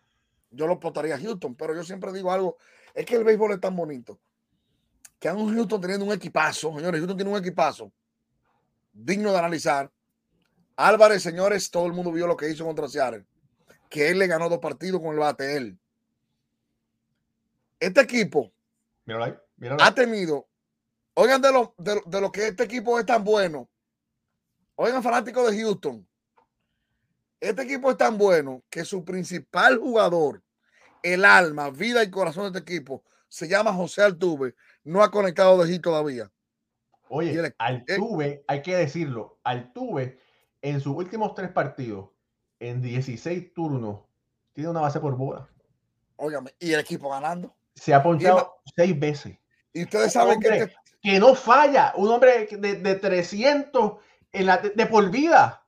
Yo 0.52 0.68
lo 0.68 0.78
potaría 0.78 1.16
a 1.16 1.20
Houston, 1.20 1.56
pero 1.56 1.74
yo 1.74 1.82
siempre 1.82 2.12
digo 2.12 2.30
algo, 2.30 2.56
es 2.94 3.04
que 3.04 3.16
el 3.16 3.24
béisbol 3.24 3.52
es 3.52 3.60
tan 3.60 3.74
bonito, 3.74 4.20
que 5.18 5.28
a 5.28 5.34
un 5.34 5.52
Houston 5.52 5.80
teniendo 5.80 6.06
un 6.06 6.12
equipazo, 6.12 6.72
señores, 6.76 7.00
Houston 7.00 7.16
tiene 7.16 7.32
un 7.32 7.38
equipazo 7.38 7.92
digno 8.92 9.32
de 9.32 9.38
analizar. 9.38 9.90
Álvarez, 10.76 11.22
señores, 11.22 11.70
todo 11.70 11.86
el 11.86 11.92
mundo 11.92 12.12
vio 12.12 12.26
lo 12.26 12.36
que 12.36 12.48
hizo 12.48 12.64
contra 12.64 12.88
Seattle, 12.88 13.26
que 13.88 14.08
él 14.10 14.18
le 14.18 14.26
ganó 14.26 14.48
dos 14.48 14.58
partidos 14.58 15.00
con 15.00 15.12
el 15.12 15.18
bate 15.18 15.56
él. 15.56 15.78
Este 17.78 18.00
equipo 18.00 18.52
ha 19.78 19.94
tenido, 19.94 20.48
oigan 21.14 21.40
de 21.40 21.52
lo, 21.52 21.74
de, 21.78 22.00
de 22.06 22.20
lo 22.20 22.32
que 22.32 22.48
este 22.48 22.64
equipo 22.64 22.98
es 22.98 23.06
tan 23.06 23.22
bueno, 23.22 23.68
oigan 24.74 25.02
fanáticos 25.02 25.50
de 25.50 25.60
Houston, 25.60 26.06
este 27.40 27.62
equipo 27.62 27.90
es 27.90 27.96
tan 27.96 28.16
bueno 28.16 28.62
que 28.70 28.84
su 28.84 29.04
principal 29.04 29.76
jugador, 29.78 30.42
el 31.02 31.24
alma, 31.24 31.70
vida 31.70 32.02
y 32.02 32.10
corazón 32.10 32.50
de 32.50 32.58
este 32.58 32.72
equipo, 32.72 33.04
se 33.28 33.46
llama 33.46 33.72
José 33.72 34.02
Altuve, 34.02 34.54
no 34.84 35.02
ha 35.02 35.10
conectado 35.10 35.58
de 35.58 35.64
allí 35.64 35.78
todavía. 35.78 36.30
Oye, 37.08 37.54
Altuve, 37.58 38.44
hay 38.48 38.62
que 38.62 38.74
decirlo, 38.76 39.38
Altuve 39.44 40.18
en 40.62 40.80
sus 40.80 40.96
últimos 40.96 41.34
tres 41.34 41.52
partidos, 41.52 42.08
en 42.58 42.82
16 42.82 43.52
turnos, 43.54 44.00
tiene 44.52 44.70
una 44.70 44.80
base 44.80 45.00
por 45.00 45.16
bola. 45.16 45.48
Óigame, 46.16 46.54
¿y 46.58 46.72
el 46.72 46.80
equipo 46.80 47.10
ganando? 47.10 47.54
Se 47.74 47.92
ha 47.92 48.02
ponchado 48.02 48.56
seis 48.74 48.98
veces. 48.98 49.38
Y 49.72 49.84
ustedes 49.84 50.12
saben 50.12 50.40
que, 50.40 50.48
este 50.48 50.74
que 51.02 51.18
no 51.20 51.34
falla, 51.34 51.92
un 51.96 52.08
hombre 52.08 52.46
de, 52.46 52.94
300 52.94 53.98
en 54.32 54.46
la, 54.46 54.58
de 54.58 54.86
por 54.86 55.10
vida 55.10 55.66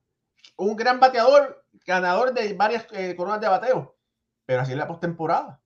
un 0.59 0.77
gran 0.77 1.01
bateador, 1.01 1.65
ganador 1.87 2.35
de 2.35 2.53
varias 2.55 2.87
eh, 2.93 3.15
coronas 3.17 3.41
de 3.41 3.49
bateo, 3.49 3.97
pero 4.45 4.63
así 4.63 4.73
es 4.73 4.79
la 4.79 4.87
postemporada. 4.87 5.61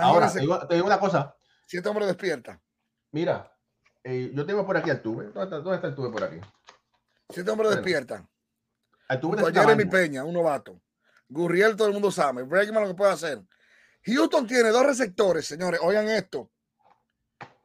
Ahora, 0.00 0.32
te 0.32 0.40
digo, 0.40 0.86
una 0.86 1.00
cosa. 1.00 1.36
Si 1.66 1.76
este 1.76 1.88
hombre 1.88 2.06
despierta. 2.06 2.60
Mira, 3.10 3.52
eh, 4.04 4.30
yo 4.32 4.46
tengo 4.46 4.64
por 4.64 4.76
aquí 4.76 4.90
al 4.90 5.02
tuve. 5.02 5.26
¿Dónde 5.26 5.74
está, 5.74 5.88
el 5.88 5.94
tuve 5.94 6.10
por 6.10 6.22
aquí? 6.22 6.40
Si 7.28 7.40
este 7.40 7.50
hombre 7.50 7.68
despierta. 7.68 8.26
De 9.76 9.84
mi 9.84 9.90
Peña, 9.90 10.24
un 10.24 10.34
novato. 10.34 10.80
Gurriel, 11.28 11.76
todo 11.76 11.88
el 11.88 11.94
mundo 11.94 12.10
sabe. 12.10 12.42
Bregman 12.42 12.82
lo 12.82 12.88
que 12.88 12.94
puede 12.94 13.12
hacer. 13.12 13.42
Houston 14.04 14.46
tiene 14.46 14.70
dos 14.70 14.84
receptores, 14.84 15.46
señores. 15.46 15.80
Oigan 15.82 16.08
esto. 16.08 16.50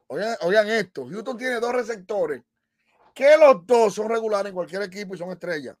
Oigan, 0.06 0.36
oigan 0.42 0.68
esto. 0.68 1.06
Houston 1.06 1.36
tiene 1.36 1.60
dos 1.60 1.72
receptores 1.72 2.42
que 3.18 3.36
los 3.36 3.66
dos 3.66 3.94
son 3.94 4.08
regulares 4.08 4.50
en 4.50 4.54
cualquier 4.54 4.80
equipo 4.82 5.12
y 5.12 5.18
son 5.18 5.30
estrellas. 5.30 5.76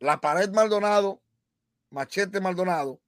La 0.00 0.20
pared 0.20 0.50
Maldonado, 0.50 1.22
Machete 1.90 2.40
Maldonado, 2.40 3.00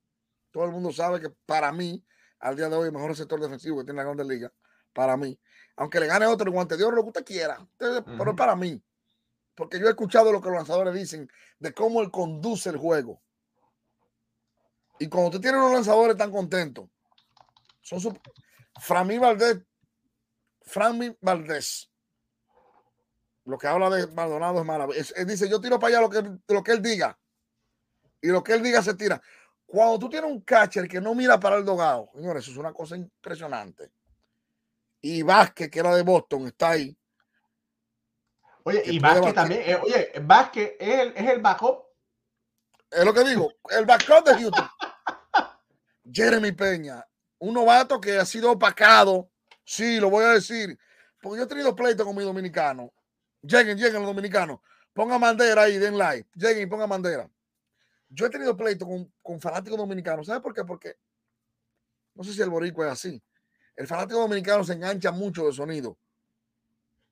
todo 0.53 0.66
el 0.66 0.70
mundo 0.70 0.92
sabe 0.92 1.20
que 1.20 1.31
para 1.46 1.73
mí, 1.73 2.05
al 2.38 2.55
día 2.55 2.68
de 2.68 2.77
hoy, 2.77 2.87
el 2.87 2.92
mejor 2.92 3.16
sector 3.16 3.40
defensivo 3.40 3.79
que 3.79 3.85
tiene 3.85 3.99
la 3.99 4.05
Grande 4.05 4.25
Liga, 4.25 4.53
para 4.92 5.16
mí. 5.16 5.37
Aunque 5.75 5.99
le 5.99 6.07
gane 6.07 6.27
otro 6.27 6.46
el 6.46 6.53
guante 6.53 6.77
de 6.77 6.85
oro, 6.85 6.94
lo 6.94 7.03
que 7.03 7.09
usted 7.09 7.25
quiera, 7.25 7.59
pero 7.77 8.37
para 8.37 8.55
mí. 8.55 8.81
Porque 9.61 9.79
yo 9.79 9.88
he 9.88 9.90
escuchado 9.90 10.33
lo 10.33 10.40
que 10.40 10.49
los 10.49 10.57
lanzadores 10.57 10.94
dicen 10.94 11.31
de 11.59 11.75
cómo 11.75 12.01
él 12.01 12.11
conduce 12.11 12.70
el 12.70 12.79
juego. 12.79 13.20
Y 14.99 15.07
cuando 15.07 15.29
usted 15.29 15.42
tiene 15.42 15.59
unos 15.59 15.75
lanzadores 15.75 16.16
tan 16.16 16.31
contentos, 16.31 16.88
son 17.83 18.01
su 18.01 18.18
Framí 18.81 19.18
Valdés, 19.18 19.59
Framí 20.62 21.14
Valdés, 21.20 21.90
lo 23.44 23.59
que 23.59 23.66
habla 23.66 23.90
de 23.90 24.07
Maldonado 24.07 24.61
es 24.61 24.64
maravilloso. 24.64 25.14
Él 25.14 25.27
dice, 25.27 25.46
yo 25.46 25.61
tiro 25.61 25.79
para 25.79 25.99
allá 25.99 26.01
lo 26.01 26.09
que, 26.09 26.55
lo 26.55 26.62
que 26.62 26.73
él 26.73 26.81
diga. 26.81 27.18
Y 28.23 28.29
lo 28.29 28.42
que 28.42 28.55
él 28.55 28.62
diga 28.62 28.81
se 28.83 28.94
tira. 28.94 29.20
Cuando 29.66 29.99
tú 29.99 30.09
tienes 30.09 30.31
un 30.31 30.40
catcher 30.40 30.88
que 30.88 31.03
no 31.03 31.14
mira 31.14 31.38
para 31.38 31.57
el 31.57 31.66
dogado, 31.66 32.09
señores, 32.14 32.44
eso 32.44 32.53
es 32.53 32.57
una 32.57 32.73
cosa 32.73 32.96
impresionante. 32.96 33.92
Y 35.03 35.20
Vázquez, 35.20 35.70
que 35.70 35.81
era 35.81 35.94
de 35.94 36.03
Boston, 36.03 36.46
está 36.46 36.70
ahí. 36.70 36.96
Oye, 38.64 38.83
y 38.87 38.99
Vázquez 38.99 39.35
también, 39.35 39.62
eh, 39.64 39.77
oye, 39.77 40.12
Vázquez 40.23 40.77
es 40.79 40.99
el, 40.99 41.12
es 41.16 41.31
el 41.31 41.40
backup. 41.40 41.85
Es 42.90 43.05
lo 43.05 43.14
que 43.14 43.25
digo, 43.25 43.53
el 43.70 43.87
backup 43.87 44.25
de 44.25 44.35
Houston. 44.35 44.68
Jeremy 46.12 46.53
Peña, 46.53 47.07
un 47.38 47.55
novato 47.55 48.01
que 48.01 48.18
ha 48.18 48.25
sido 48.25 48.53
opacado. 48.53 49.31
Sí, 49.64 50.01
lo 50.01 50.11
voy 50.11 50.25
a 50.25 50.31
decir. 50.31 50.79
Porque 51.20 51.38
yo 51.38 51.44
he 51.44 51.49
tenido 51.49 51.77
pleito 51.77 52.05
con 52.05 52.16
mi 52.16 52.25
dominicano. 52.25 52.92
Lleguen, 53.42 53.77
lleguen 53.77 54.03
los 54.03 54.07
dominicanos. 54.07 54.61
Ponga 54.92 55.18
bandera 55.18 55.62
ahí, 55.62 55.79
den 55.79 55.96
like. 55.96 56.29
Lleguen 56.35 56.62
y 56.62 56.66
ponga 56.66 56.87
bandera. 56.87 57.31
Yo 58.09 58.27
he 58.27 58.31
tenido 58.31 58.57
pleito 58.57 58.87
con, 58.87 59.12
con 59.23 59.40
fanáticos 59.40 59.79
dominicanos. 59.79 60.27
¿Sabes 60.27 60.42
por 60.42 60.55
qué? 60.55 60.64
Porque 60.64 60.96
no 62.14 62.25
sé 62.25 62.33
si 62.33 62.42
el 62.42 62.51
boricua 62.51 62.87
es 62.87 62.92
así. 62.92 63.23
El 63.77 63.87
fanático 63.87 64.20
dominicano 64.20 64.64
se 64.64 64.73
engancha 64.73 65.12
mucho 65.12 65.44
del 65.44 65.55
sonido. 65.55 65.96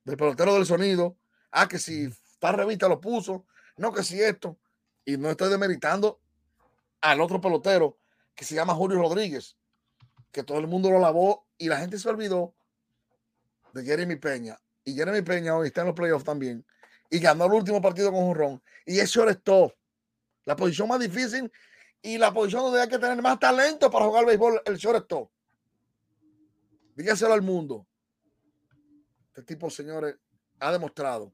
Del 0.05 0.17
pelotero 0.17 0.55
del 0.55 0.67
sonido. 0.67 1.17
Ah, 1.51 1.69
que 1.69 1.79
si 1.79 2.05
está 2.05 2.53
revista 2.53 2.89
lo 2.89 3.01
puso. 3.01 3.47
No, 3.77 3.93
que 3.93 4.03
si 4.03 4.21
esto. 4.21 4.59
Y 5.05 5.17
no 5.17 5.31
estoy 5.31 5.51
demeritando 5.51 6.21
al 7.01 7.21
otro 7.21 7.41
pelotero 7.41 7.99
que 8.35 8.45
se 8.45 8.55
llama 8.55 8.75
Julio 8.75 8.99
Rodríguez. 8.99 9.57
Que 10.33 10.43
todo 10.43 10.59
el 10.59 10.67
mundo 10.67 10.91
lo 10.91 10.99
lavó 10.99 11.47
y 11.57 11.69
la 11.69 11.79
gente 11.79 11.99
se 11.99 12.09
olvidó 12.09 12.55
de 13.73 13.85
Jeremy 13.85 14.17
Peña. 14.17 14.59
Y 14.85 14.95
Jeremy 14.95 15.23
Peña 15.23 15.57
hoy 15.57 15.69
está 15.69 15.83
en 15.83 15.89
los 15.89 15.97
playoffs 15.97 16.25
también. 16.25 16.65
Y 17.11 17.19
ganó 17.19 17.47
el 17.47 17.53
último 17.53 17.81
partido 17.81 18.13
con 18.13 18.21
Jurrón. 18.27 18.63
Y 18.85 18.99
eso 18.99 19.29
es 19.29 19.43
todo. 19.43 19.75
La 20.45 20.57
posición 20.57 20.89
más 20.89 21.01
difícil 21.01 21.51
y 22.03 22.19
la 22.19 22.33
posición 22.33 22.63
donde 22.63 22.83
hay 22.83 22.89
que 22.89 22.99
tener 22.99 23.21
más 23.23 23.39
talento 23.39 23.91
para 23.91 24.05
jugar 24.05 24.27
béisbol, 24.27 24.63
el 24.65 24.77
shortstop. 24.77 25.31
Dígaselo 26.95 27.33
al 27.33 27.43
mundo. 27.43 27.87
Este 29.29 29.43
tipo, 29.43 29.71
señores, 29.71 30.17
ha 30.59 30.73
demostrado 30.73 31.33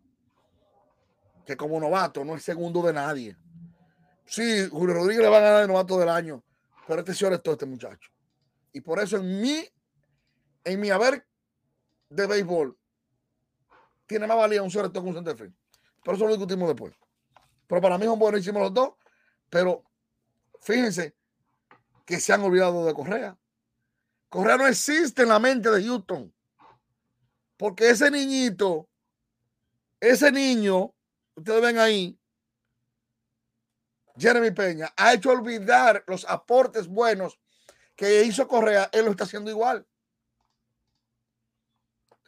que 1.44 1.56
como 1.56 1.78
novato 1.80 2.24
no 2.24 2.34
es 2.34 2.42
segundo 2.42 2.82
de 2.82 2.92
nadie. 2.92 3.36
Sí, 4.26 4.68
Julio 4.70 4.94
Rodríguez 4.94 5.22
le 5.22 5.28
va 5.28 5.38
a 5.38 5.40
ganar 5.40 5.62
el 5.62 5.68
novato 5.68 5.98
del 5.98 6.08
año, 6.08 6.42
pero 6.86 7.00
este 7.00 7.12
shortstop, 7.12 7.52
este 7.52 7.66
muchacho. 7.66 8.10
Y 8.72 8.80
por 8.80 8.98
eso 8.98 9.18
en 9.18 9.40
mi, 9.40 9.64
en 10.64 10.80
mi 10.80 10.90
haber 10.90 11.26
de 12.08 12.26
béisbol, 12.26 12.76
tiene 14.06 14.26
más 14.26 14.36
valía 14.36 14.62
un 14.62 14.68
shortstop 14.68 15.02
que 15.02 15.08
un 15.08 15.14
center 15.14 15.36
field. 15.36 15.54
Pero 16.02 16.16
eso 16.16 16.26
lo 16.26 16.32
discutimos 16.32 16.68
después. 16.68 16.94
Pero 17.66 17.80
para 17.80 17.98
mí 17.98 18.04
son 18.04 18.18
buenísimos 18.18 18.62
los 18.62 18.74
dos. 18.74 18.90
Pero 19.48 19.82
fíjense 20.60 21.14
que 22.04 22.20
se 22.20 22.32
han 22.32 22.42
olvidado 22.42 22.84
de 22.84 22.94
Correa. 22.94 23.38
Correa 24.28 24.56
no 24.56 24.66
existe 24.66 25.22
en 25.22 25.28
la 25.28 25.38
mente 25.38 25.70
de 25.70 25.82
Houston. 25.84 26.32
Porque 27.56 27.90
ese 27.90 28.10
niñito, 28.10 28.88
ese 30.00 30.30
niño, 30.30 30.92
ustedes 31.36 31.62
ven 31.62 31.78
ahí, 31.78 32.18
Jeremy 34.16 34.50
Peña, 34.52 34.92
ha 34.96 35.14
hecho 35.14 35.30
olvidar 35.30 36.04
los 36.06 36.24
aportes 36.28 36.86
buenos 36.86 37.38
que 37.96 38.22
hizo 38.22 38.46
Correa. 38.46 38.88
Él 38.92 39.04
lo 39.04 39.10
está 39.10 39.24
haciendo 39.24 39.50
igual. 39.50 39.86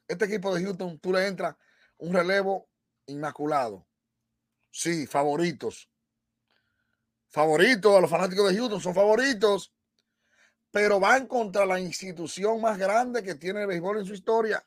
Este 0.08 0.24
equipo 0.24 0.54
de 0.54 0.64
Houston, 0.64 0.98
tú 0.98 1.12
le 1.12 1.26
entras 1.26 1.56
un 1.98 2.12
relevo 2.12 2.68
inmaculado. 3.06 3.86
Sí, 4.70 5.06
favoritos 5.06 5.88
favoritos, 7.36 7.94
a 7.94 8.00
los 8.00 8.10
fanáticos 8.10 8.48
de 8.48 8.56
Houston 8.56 8.80
son 8.80 8.94
favoritos, 8.94 9.70
pero 10.70 10.98
van 10.98 11.26
contra 11.26 11.66
la 11.66 11.78
institución 11.78 12.62
más 12.62 12.78
grande 12.78 13.22
que 13.22 13.34
tiene 13.34 13.60
el 13.60 13.66
béisbol 13.66 13.98
en 13.98 14.06
su 14.06 14.14
historia. 14.14 14.66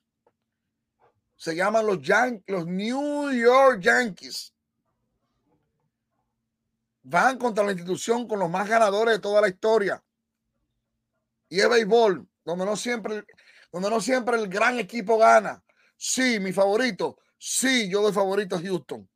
Se 1.39 1.55
llaman 1.55 1.87
los, 1.87 2.01
Yan 2.01 2.43
los 2.47 2.67
New 2.67 3.31
York 3.31 3.79
Yankees. 3.79 4.53
Van 7.03 7.37
contra 7.37 7.63
la 7.63 7.71
institución 7.71 8.27
con 8.27 8.39
los 8.39 8.49
más 8.49 8.67
ganadores 8.67 9.15
de 9.15 9.21
toda 9.21 9.39
la 9.39 9.47
historia. 9.47 10.03
Y 11.47 11.61
es 11.61 11.69
béisbol, 11.69 12.27
donde 12.43 12.65
no 12.65 12.75
siempre, 12.75 13.23
donde 13.71 13.89
no 13.89 14.01
siempre 14.01 14.35
el 14.35 14.49
gran 14.49 14.79
equipo 14.79 15.17
gana. 15.17 15.63
Sí, 15.95 16.41
mi 16.41 16.51
favorito. 16.51 17.19
Sí, 17.37 17.89
yo 17.89 18.01
doy 18.01 18.11
favorito 18.11 18.57
a 18.57 18.61
Houston. 18.61 19.09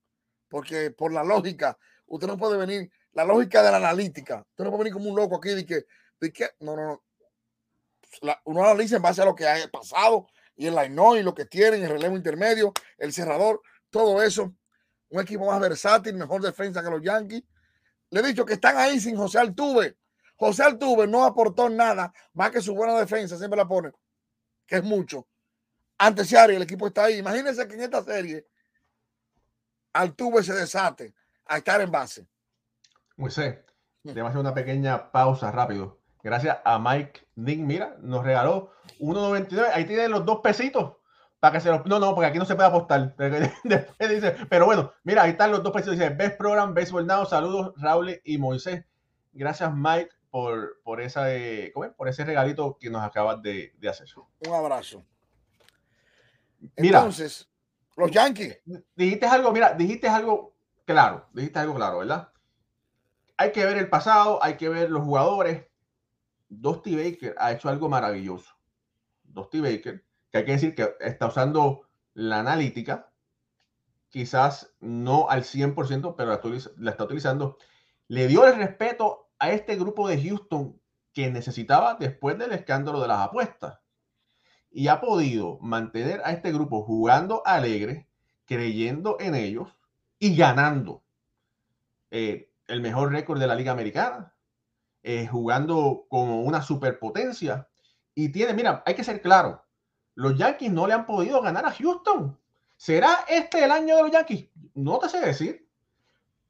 Porque 0.47 0.91
por 0.91 1.12
la 1.12 1.25
lógica, 1.25 1.77
usted 2.05 2.27
no 2.27 2.38
puede 2.38 2.57
venir 2.57 2.89
la 3.12 3.25
lógica 3.25 3.62
de 3.62 3.69
la 3.69 3.77
analítica. 3.77 4.45
Usted 4.51 4.63
no 4.63 4.69
puede 4.69 4.86
venir 4.86 4.93
como 4.93 5.09
un 5.09 5.17
loco 5.17 5.36
aquí 5.36 5.49
de 5.49 5.65
que, 5.65 5.86
de 6.21 6.31
que 6.31 6.51
no, 6.62 6.77
no, 6.77 7.03
no. 8.21 8.38
uno 8.45 8.63
analiza 8.63 8.95
en 8.95 9.01
base 9.01 9.21
a 9.21 9.25
lo 9.25 9.36
que 9.36 9.45
ha 9.45 9.67
pasado 9.67 10.29
y 10.55 10.67
el 10.67 10.75
line 10.75 11.19
y 11.19 11.23
lo 11.23 11.33
que 11.33 11.45
tienen, 11.45 11.83
el 11.83 11.89
relevo 11.89 12.15
intermedio, 12.15 12.73
el 12.97 13.13
cerrador, 13.13 13.61
todo 13.89 14.21
eso. 14.21 14.53
Un 15.09 15.21
equipo 15.21 15.45
más 15.45 15.59
versátil, 15.59 16.15
mejor 16.15 16.41
defensa 16.41 16.83
que 16.83 16.89
los 16.89 17.01
Yankees. 17.01 17.43
Le 18.09 18.19
he 18.19 18.23
dicho 18.23 18.45
que 18.45 18.53
están 18.53 18.77
ahí 18.77 18.99
sin 18.99 19.15
José 19.15 19.39
Altuve. 19.39 19.97
José 20.35 20.63
Altuve 20.63 21.07
no 21.07 21.23
aportó 21.23 21.69
nada 21.69 22.13
más 22.33 22.51
que 22.51 22.61
su 22.61 22.75
buena 22.75 22.97
defensa, 22.99 23.37
siempre 23.37 23.57
la 23.57 23.67
pone, 23.67 23.91
que 24.65 24.77
es 24.77 24.83
mucho. 24.83 25.27
Antes 25.97 26.27
Serie, 26.27 26.57
el 26.57 26.63
equipo 26.63 26.87
está 26.87 27.05
ahí. 27.05 27.17
Imagínense 27.19 27.67
que 27.67 27.75
en 27.75 27.81
esta 27.81 28.03
serie 28.03 28.47
Altuve 29.93 30.43
se 30.43 30.53
desate 30.53 31.13
a 31.45 31.57
estar 31.57 31.79
en 31.81 31.91
base. 31.91 32.27
Moisés, 33.15 33.59
a 34.05 34.09
hacer 34.09 34.37
una 34.37 34.53
pequeña 34.53 35.11
pausa 35.11 35.51
rápido. 35.51 36.02
Gracias 36.23 36.57
a 36.63 36.79
Mike 36.79 37.27
Nick, 37.36 37.59
mira, 37.59 37.97
nos 37.99 38.23
regaló 38.23 38.71
1.99. 38.99 39.71
Ahí 39.73 39.86
tiene 39.86 40.07
los 40.07 40.25
dos 40.25 40.39
pesitos 40.41 40.93
para 41.39 41.53
que 41.53 41.59
se 41.59 41.69
los. 41.69 41.86
No, 41.86 41.99
no, 41.99 42.15
porque 42.15 42.27
aquí 42.27 42.39
no 42.39 42.45
se 42.45 42.55
puede 42.55 42.69
apostar. 42.69 43.15
Después 43.63 44.09
dice, 44.09 44.36
pero 44.49 44.65
bueno, 44.65 44.93
mira, 45.03 45.23
ahí 45.23 45.31
están 45.31 45.51
los 45.51 45.62
dos 45.62 45.73
pesitos. 45.73 45.97
Dice 45.97 46.09
Best 46.09 46.38
Program, 46.38 46.73
Baseball 46.73 47.05
Now. 47.05 47.25
Saludos, 47.25 47.73
Raúl 47.77 48.19
y 48.23 48.38
Moisés. 48.38 48.86
Gracias, 49.33 49.71
Mike, 49.73 50.12
por, 50.29 50.79
por, 50.83 51.01
esa, 51.01 51.27
por 51.97 52.07
ese 52.07 52.23
regalito 52.23 52.77
que 52.79 52.89
nos 52.89 53.03
acabas 53.03 53.41
de, 53.41 53.73
de 53.77 53.89
hacer. 53.89 54.07
Un 54.47 54.53
abrazo. 54.53 55.03
Mira, 56.77 56.99
Entonces, 56.99 57.49
los 57.97 58.09
Yankees. 58.09 58.59
Dijiste 58.95 59.25
algo, 59.25 59.51
mira, 59.51 59.73
dijiste 59.73 60.07
algo 60.07 60.55
claro, 60.86 61.27
dijiste 61.33 61.59
algo 61.59 61.75
claro, 61.75 61.99
¿verdad? 61.99 62.29
hay 63.38 63.51
que 63.51 63.65
ver 63.65 63.77
el 63.77 63.89
pasado, 63.89 64.39
hay 64.43 64.55
que 64.55 64.69
ver 64.69 64.89
los 64.89 65.03
jugadores. 65.03 65.65
Dusty 66.61 66.95
Baker 66.95 67.35
ha 67.37 67.51
hecho 67.51 67.69
algo 67.69 67.89
maravilloso. 67.89 68.53
Dusty 69.23 69.59
Baker, 69.59 70.05
que 70.31 70.37
hay 70.37 70.45
que 70.45 70.51
decir 70.51 70.75
que 70.75 70.95
está 70.99 71.27
usando 71.27 71.87
la 72.13 72.39
analítica, 72.39 73.11
quizás 74.09 74.73
no 74.79 75.29
al 75.29 75.43
100%, 75.43 76.15
pero 76.15 76.29
la, 76.77 76.91
está 76.91 77.03
utilizando. 77.03 77.57
Le 78.07 78.27
dio 78.27 78.45
el 78.45 78.55
respeto 78.55 79.29
a 79.39 79.51
este 79.51 79.75
grupo 79.75 80.07
de 80.07 80.21
Houston 80.21 80.79
que 81.13 81.31
necesitaba 81.31 81.95
después 81.95 82.37
del 82.37 82.51
escándalo 82.51 83.01
de 83.01 83.07
las 83.07 83.19
apuestas. 83.19 83.79
Y 84.71 84.87
ha 84.87 85.01
podido 85.01 85.59
mantener 85.61 86.21
a 86.25 86.31
este 86.31 86.51
grupo 86.51 86.83
jugando 86.83 87.41
alegre, 87.45 88.07
creyendo 88.45 89.17
en 89.19 89.35
ellos 89.35 89.69
y 90.19 90.35
ganando. 90.35 91.03
Eh, 92.11 92.51
el 92.67 92.81
mejor 92.81 93.11
récord 93.11 93.39
de 93.39 93.47
la 93.47 93.55
Liga 93.55 93.71
Americana, 93.71 94.32
eh, 95.03 95.27
jugando 95.27 96.05
como 96.09 96.41
una 96.41 96.61
superpotencia. 96.61 97.67
Y 98.15 98.29
tiene, 98.29 98.53
mira, 98.53 98.83
hay 98.85 98.95
que 98.95 99.03
ser 99.03 99.21
claro, 99.21 99.63
los 100.15 100.37
Yankees 100.37 100.71
no 100.71 100.87
le 100.87 100.93
han 100.93 101.05
podido 101.05 101.41
ganar 101.41 101.65
a 101.65 101.71
Houston. 101.71 102.39
¿Será 102.77 103.25
este 103.27 103.63
el 103.63 103.71
año 103.71 103.95
de 103.95 104.03
los 104.03 104.11
Yankees? 104.11 104.49
No 104.73 104.99
te 104.99 105.09
sé 105.09 105.19
decir. 105.19 105.69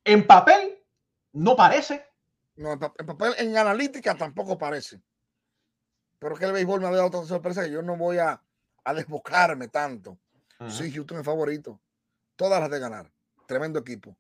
En 0.04 0.26
papel, 0.26 0.80
no 1.34 1.56
parece. 1.56 2.06
No, 2.56 2.74
en 2.74 2.80
papel, 2.80 3.34
en 3.38 3.58
analítica 3.58 4.16
tampoco 4.16 4.58
parece. 4.58 5.02
Pero 6.20 6.36
que 6.36 6.46
el 6.46 6.54
béisbol 6.54 6.80
me 6.80 6.88
ha 6.88 6.92
dado 6.92 7.08
otra 7.08 7.24
sorpresa 7.26 7.64
que 7.64 7.72
yo 7.72 7.82
no 7.82 7.98
voy 7.98 8.18
a, 8.18 8.42
a 8.84 8.94
desbocarme 8.94 9.68
tanto. 9.68 10.18
Sí, 10.70 10.92
Houston 10.94 11.20
es 11.20 11.26
favorito. 11.26 11.82
Todas 12.36 12.60
las 12.62 12.70
de 12.70 12.80
ganar. 12.80 13.12
Tremendo 13.46 13.80
equipo. 13.80 14.16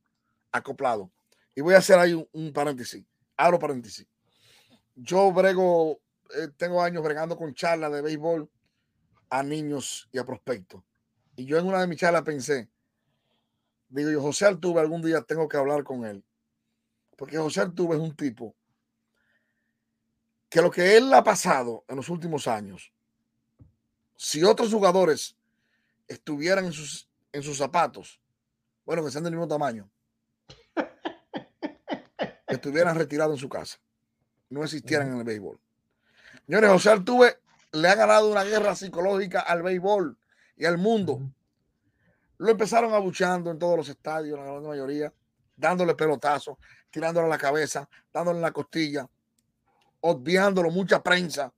Acoplado. 0.52 1.10
Y 1.56 1.62
voy 1.62 1.74
a 1.74 1.78
hacer 1.78 1.98
ahí 2.00 2.14
un, 2.32 2.54
paréntesis. 2.54 3.06
Abro 3.38 3.60
paréntesis. 3.60 4.08
Yo 4.96 5.32
brego, 5.32 6.02
eh, 6.36 6.50
tengo 6.58 6.82
años 6.82 7.04
bregando 7.04 7.38
con 7.38 7.54
charlas 7.54 7.92
de 7.92 8.02
béisbol 8.02 8.50
a 9.30 9.44
niños 9.44 10.08
y 10.12 10.20
a 10.20 10.26
prospectos. 10.26 10.84
Y 11.36 11.46
yo 11.46 11.58
en 11.58 11.66
una 11.66 11.82
de 11.82 11.88
mis 11.88 12.00
charlas 12.00 12.22
pensé, 12.24 12.70
digo 13.90 14.12
yo, 14.12 14.22
José 14.22 14.46
Altuve 14.46 14.82
algún 14.82 15.02
día 15.02 15.22
tengo 15.22 15.48
que 15.48 15.58
hablar 15.58 15.84
con 15.84 16.06
él. 16.06 16.24
Porque 17.18 17.38
José 17.38 17.62
Altuve 17.62 17.96
es 17.96 18.02
un 18.02 18.16
tipo 18.16 18.56
que 20.54 20.62
lo 20.62 20.70
que 20.70 20.96
él 20.98 21.12
ha 21.14 21.24
pasado 21.24 21.84
en 21.88 21.96
los 21.96 22.10
últimos 22.10 22.48
años, 22.48 22.94
si 24.16 24.44
otros 24.44 24.72
jugadores 24.72 25.36
estuvieran 26.08 26.66
en 26.66 26.72
sus, 26.72 27.10
en 27.32 27.42
sus 27.42 27.58
zapatos, 27.58 28.22
bueno, 28.86 29.04
que 29.04 29.10
sean 29.10 29.24
del 29.24 29.34
mismo 29.34 29.48
tamaño, 29.48 29.90
estuvieran 32.48 32.96
retirados 32.96 33.34
en 33.34 33.40
su 33.40 33.50
casa, 33.50 33.80
no 34.54 34.64
existieran 34.64 35.12
en 35.12 35.18
el 35.18 35.24
béisbol. 35.24 35.60
Señores, 36.46 36.70
José 36.70 36.90
Altuve 36.92 37.40
le 37.72 37.88
ha 37.88 37.96
ganado 37.96 38.32
una 38.32 38.44
guerra 38.44 38.76
psicológica 38.76 39.42
al 39.42 39.64
béisbol 39.64 40.18
y 40.56 40.66
al 40.66 40.78
mundo. 40.78 41.20
Lo 42.38 42.52
empezaron 42.52 42.94
abuchando 42.94 43.52
en 43.52 43.60
todos 43.60 43.78
los 43.78 43.90
estadios, 43.90 44.38
la 44.38 44.46
gran 44.46 44.64
mayoría, 44.64 45.14
dándole 45.56 45.96
pelotazos, 45.96 46.58
tirándole 46.90 47.28
a 47.28 47.30
la 47.30 47.38
cabeza, 47.38 47.90
dándole 48.14 48.38
en 48.38 48.44
la 48.44 48.52
costilla, 48.52 49.10
obviándolo 50.02 50.70
mucha 50.70 51.02
prensa, 51.02 51.52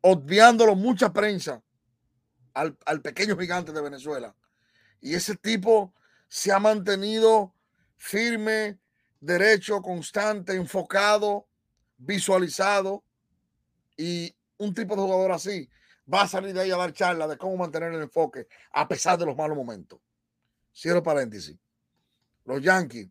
obviándolo 0.00 0.74
mucha 0.74 1.12
prensa 1.12 1.62
al, 2.54 2.78
al 2.86 3.02
pequeño 3.02 3.36
gigante 3.36 3.72
de 3.72 3.82
Venezuela. 3.82 4.34
Y 5.00 5.14
ese 5.14 5.36
tipo 5.36 5.92
se 6.28 6.52
ha 6.52 6.58
mantenido 6.58 7.54
firme, 7.96 8.78
derecho, 9.26 9.82
constante, 9.82 10.54
enfocado, 10.54 11.46
visualizado. 11.98 13.02
Y 13.96 14.34
un 14.58 14.72
tipo 14.72 14.94
de 14.94 15.02
jugador 15.02 15.32
así 15.32 15.68
va 16.12 16.22
a 16.22 16.28
salir 16.28 16.54
de 16.54 16.60
ahí 16.60 16.70
a 16.70 16.76
dar 16.76 16.92
charla 16.92 17.26
de 17.26 17.36
cómo 17.36 17.56
mantener 17.56 17.92
el 17.92 18.02
enfoque 18.02 18.46
a 18.72 18.86
pesar 18.86 19.18
de 19.18 19.26
los 19.26 19.36
malos 19.36 19.56
momentos. 19.56 19.98
Cierro 20.74 21.02
paréntesis. 21.02 21.56
Los 22.44 22.62
Yankees 22.62 23.08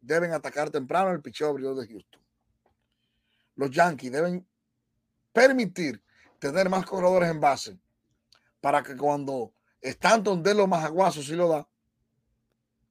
deben 0.00 0.32
atacar 0.32 0.70
temprano 0.70 1.10
el 1.10 1.22
picheo 1.22 1.54
de 1.54 1.86
Houston. 1.86 2.20
Los 3.56 3.70
Yankees 3.70 4.12
deben 4.12 4.46
permitir 5.32 6.02
tener 6.38 6.68
más 6.68 6.84
corredores 6.84 7.30
en 7.30 7.40
base 7.40 7.78
para 8.60 8.82
que 8.82 8.96
cuando 8.96 9.54
Stanton 9.80 10.42
de 10.42 10.54
los 10.54 10.68
más 10.68 10.84
aguazos 10.84 11.28
y 11.28 11.36
lo 11.36 11.48
da, 11.48 11.66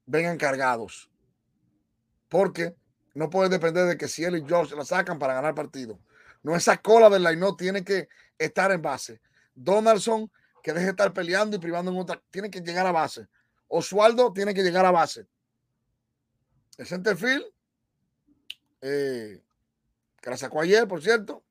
vengan 0.06 0.38
cargados. 0.38 1.12
Porque 2.34 2.76
no 3.13 3.30
puede 3.30 3.48
depender 3.48 3.86
de 3.86 3.96
que 3.96 4.08
si 4.08 4.24
él 4.24 4.38
y 4.38 4.43
George 4.43 4.76
la 4.76 4.84
sacan 4.84 5.19
para 5.19 5.36
ganar 5.36 5.54
partido. 5.54 6.00
No, 6.41 6.56
esa 6.56 6.78
cola 6.78 7.08
del 7.08 7.22
line 7.22 7.46
tiene 7.56 7.84
que 7.84 8.10
estar 8.39 8.72
en 8.72 8.82
base. 8.82 9.22
Donaldson, 9.54 10.32
que 10.63 10.74
deje 10.74 10.86
de 10.86 10.91
estar 10.93 11.13
peleando 11.13 11.56
y 11.56 11.60
privando 11.60 11.91
en 11.91 12.00
otra, 12.00 12.19
tiene 12.32 12.50
que 12.50 12.62
llegar 12.62 12.88
a 12.88 12.91
base. 12.91 13.28
Oswaldo 13.67 14.34
tiene 14.34 14.52
que 14.56 14.63
llegar 14.63 14.84
a 14.84 14.89
base. 14.89 15.28
El 16.80 16.88
centerfield, 16.88 17.46
eh, 18.82 19.39
que 20.19 20.30
la 20.32 20.36
sacó 20.36 20.62
ayer, 20.62 20.88
por 20.88 21.04
cierto, 21.04 21.43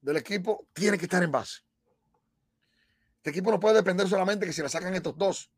del 0.00 0.16
equipo, 0.16 0.66
tiene 0.72 0.96
que 0.96 1.04
estar 1.04 1.22
en 1.22 1.30
base. 1.30 1.60
Este 3.18 3.28
equipo 3.28 3.50
no 3.50 3.60
puede 3.60 3.74
depender 3.74 4.08
solamente 4.08 4.46
que 4.46 4.52
si 4.54 4.62
la 4.62 4.70
sacan 4.70 4.94
estos 4.94 5.14
dos 5.18 5.50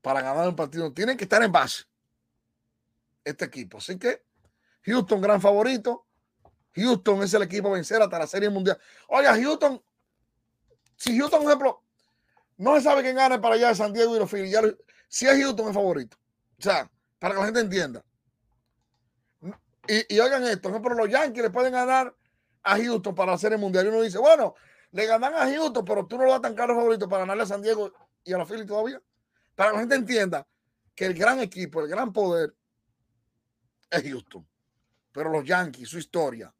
para 0.00 0.22
ganar 0.22 0.48
un 0.48 0.56
partido. 0.56 0.90
Tienen 0.94 1.18
que 1.18 1.24
estar 1.24 1.42
en 1.42 1.52
base. 1.52 1.89
Este 3.30 3.44
equipo. 3.44 3.78
Así 3.78 3.98
que 3.98 4.24
Houston, 4.82 5.20
gran 5.20 5.40
favorito. 5.40 6.06
Houston 6.74 7.22
es 7.22 7.34
el 7.34 7.42
equipo 7.42 7.68
a 7.68 7.72
vencer 7.72 8.00
hasta 8.02 8.18
la 8.18 8.26
Serie 8.26 8.50
Mundial. 8.50 8.78
Oiga, 9.08 9.34
Houston, 9.34 9.82
si 10.96 11.16
Houston, 11.18 11.40
por 11.40 11.48
ejemplo, 11.48 11.82
no 12.56 12.76
se 12.76 12.82
sabe 12.82 13.02
quién 13.02 13.16
gana 13.16 13.40
para 13.40 13.54
allá 13.54 13.68
de 13.68 13.74
San 13.74 13.92
Diego 13.92 14.14
y 14.14 14.18
los 14.18 14.30
Phillies, 14.30 14.76
si 15.08 15.26
es 15.26 15.42
Houston 15.42 15.68
el 15.68 15.74
favorito. 15.74 16.16
O 16.58 16.62
sea, 16.62 16.90
para 17.18 17.34
que 17.34 17.40
la 17.40 17.46
gente 17.46 17.60
entienda. 17.60 18.04
Y, 19.88 20.20
oigan 20.20 20.44
esto, 20.44 20.62
por 20.62 20.72
ejemplo, 20.72 20.94
los 20.94 21.08
Yankees 21.08 21.42
le 21.42 21.50
pueden 21.50 21.72
ganar 21.72 22.14
a 22.62 22.76
Houston 22.76 23.14
para 23.14 23.32
hacer 23.32 23.52
el 23.52 23.58
mundial. 23.58 23.86
Y 23.86 23.88
uno 23.88 24.02
dice, 24.02 24.18
bueno, 24.18 24.54
le 24.92 25.06
ganan 25.06 25.34
a 25.34 25.46
Houston, 25.50 25.84
pero 25.84 26.06
tú 26.06 26.18
no 26.18 26.24
lo 26.24 26.32
das 26.32 26.42
tan 26.42 26.54
caro 26.54 26.74
favorito 26.74 27.08
para 27.08 27.20
ganarle 27.20 27.44
a 27.44 27.46
San 27.46 27.62
Diego 27.62 27.92
y 28.22 28.32
a 28.32 28.38
los 28.38 28.48
Phillies 28.48 28.66
todavía. 28.66 29.02
Para 29.54 29.70
que 29.70 29.76
la 29.76 29.80
gente 29.80 29.94
entienda 29.96 30.46
que 30.94 31.06
el 31.06 31.14
gran 31.14 31.40
equipo, 31.40 31.80
el 31.80 31.88
gran 31.88 32.12
poder 32.12 32.54
es 33.90 34.02
Houston. 34.02 34.46
Pero 35.12 35.30
los 35.30 35.44
Yankees, 35.44 35.88
su 35.88 35.98
historia, 35.98 36.54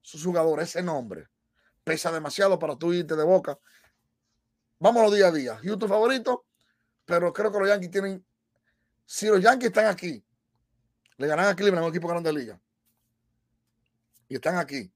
sus 0.00 0.24
jugadores, 0.24 0.68
ese 0.68 0.82
nombre, 0.82 1.28
pesa 1.82 2.12
demasiado 2.12 2.58
para 2.58 2.76
tú 2.76 2.92
irte 2.92 3.16
de 3.16 3.24
boca. 3.24 3.58
Vámonos 4.78 5.12
día 5.12 5.26
a 5.26 5.32
día. 5.32 5.58
Houston 5.58 5.88
favorito, 5.88 6.46
pero 7.04 7.32
creo 7.32 7.52
que 7.52 7.58
los 7.58 7.68
Yankees 7.68 7.90
tienen. 7.90 8.24
Si 9.04 9.26
los 9.26 9.40
Yankees 9.40 9.68
están 9.68 9.86
aquí, 9.86 10.24
le 11.16 11.26
ganan 11.26 11.46
a 11.46 11.56
Cleveland, 11.56 11.84
un 11.84 11.90
equipo 11.90 12.08
grande 12.08 12.32
de 12.32 12.38
liga, 12.38 12.60
y 14.28 14.36
están 14.36 14.56
aquí, 14.56 14.90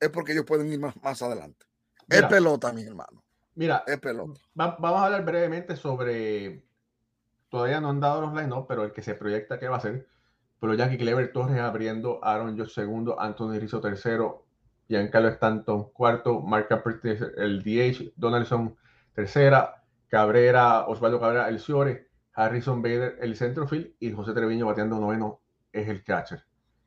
es 0.00 0.10
porque 0.10 0.32
ellos 0.32 0.44
pueden 0.44 0.70
ir 0.70 0.80
más, 0.80 1.00
más 1.02 1.22
adelante. 1.22 1.64
es 2.08 2.24
pelota, 2.24 2.72
mi 2.72 2.82
hermano. 2.82 3.24
Mira, 3.54 3.84
es 3.86 3.98
pelota. 3.98 4.40
vamos 4.54 5.00
a 5.00 5.04
hablar 5.06 5.24
brevemente 5.24 5.76
sobre. 5.76 6.62
Todavía 7.48 7.80
no 7.80 7.90
han 7.90 8.00
dado 8.00 8.20
los 8.22 8.34
line 8.34 8.52
pero 8.68 8.84
el 8.84 8.92
que 8.92 9.02
se 9.02 9.14
proyecta 9.14 9.58
que 9.58 9.68
va 9.68 9.76
a 9.76 9.80
ser 9.80 10.06
pero 10.60 10.74
Jackie 10.74 10.98
Clever 10.98 11.32
Torres 11.32 11.60
abriendo, 11.60 12.24
Aaron 12.24 12.58
Josh 12.58 12.72
segundo, 12.72 13.20
Anthony 13.20 13.58
Rizzo 13.58 13.80
tercero, 13.80 14.46
Giancarlo 14.88 15.28
Stanton 15.28 15.90
cuarto, 15.92 16.40
Mark 16.40 16.68
el 17.36 17.62
DH, 17.62 18.12
Donaldson 18.16 18.76
tercera, 19.12 19.82
Cabrera, 20.08 20.86
Osvaldo 20.86 21.20
Cabrera 21.20 21.48
el 21.48 21.58
Ciore, 21.58 22.08
Harrison 22.32 22.82
Bader 22.82 23.18
el 23.20 23.36
centrofield 23.36 23.94
y 23.98 24.12
José 24.12 24.32
Treviño 24.32 24.66
bateando 24.66 24.98
noveno 24.98 25.40
es 25.72 25.88
el 25.88 26.04
catcher. 26.04 26.44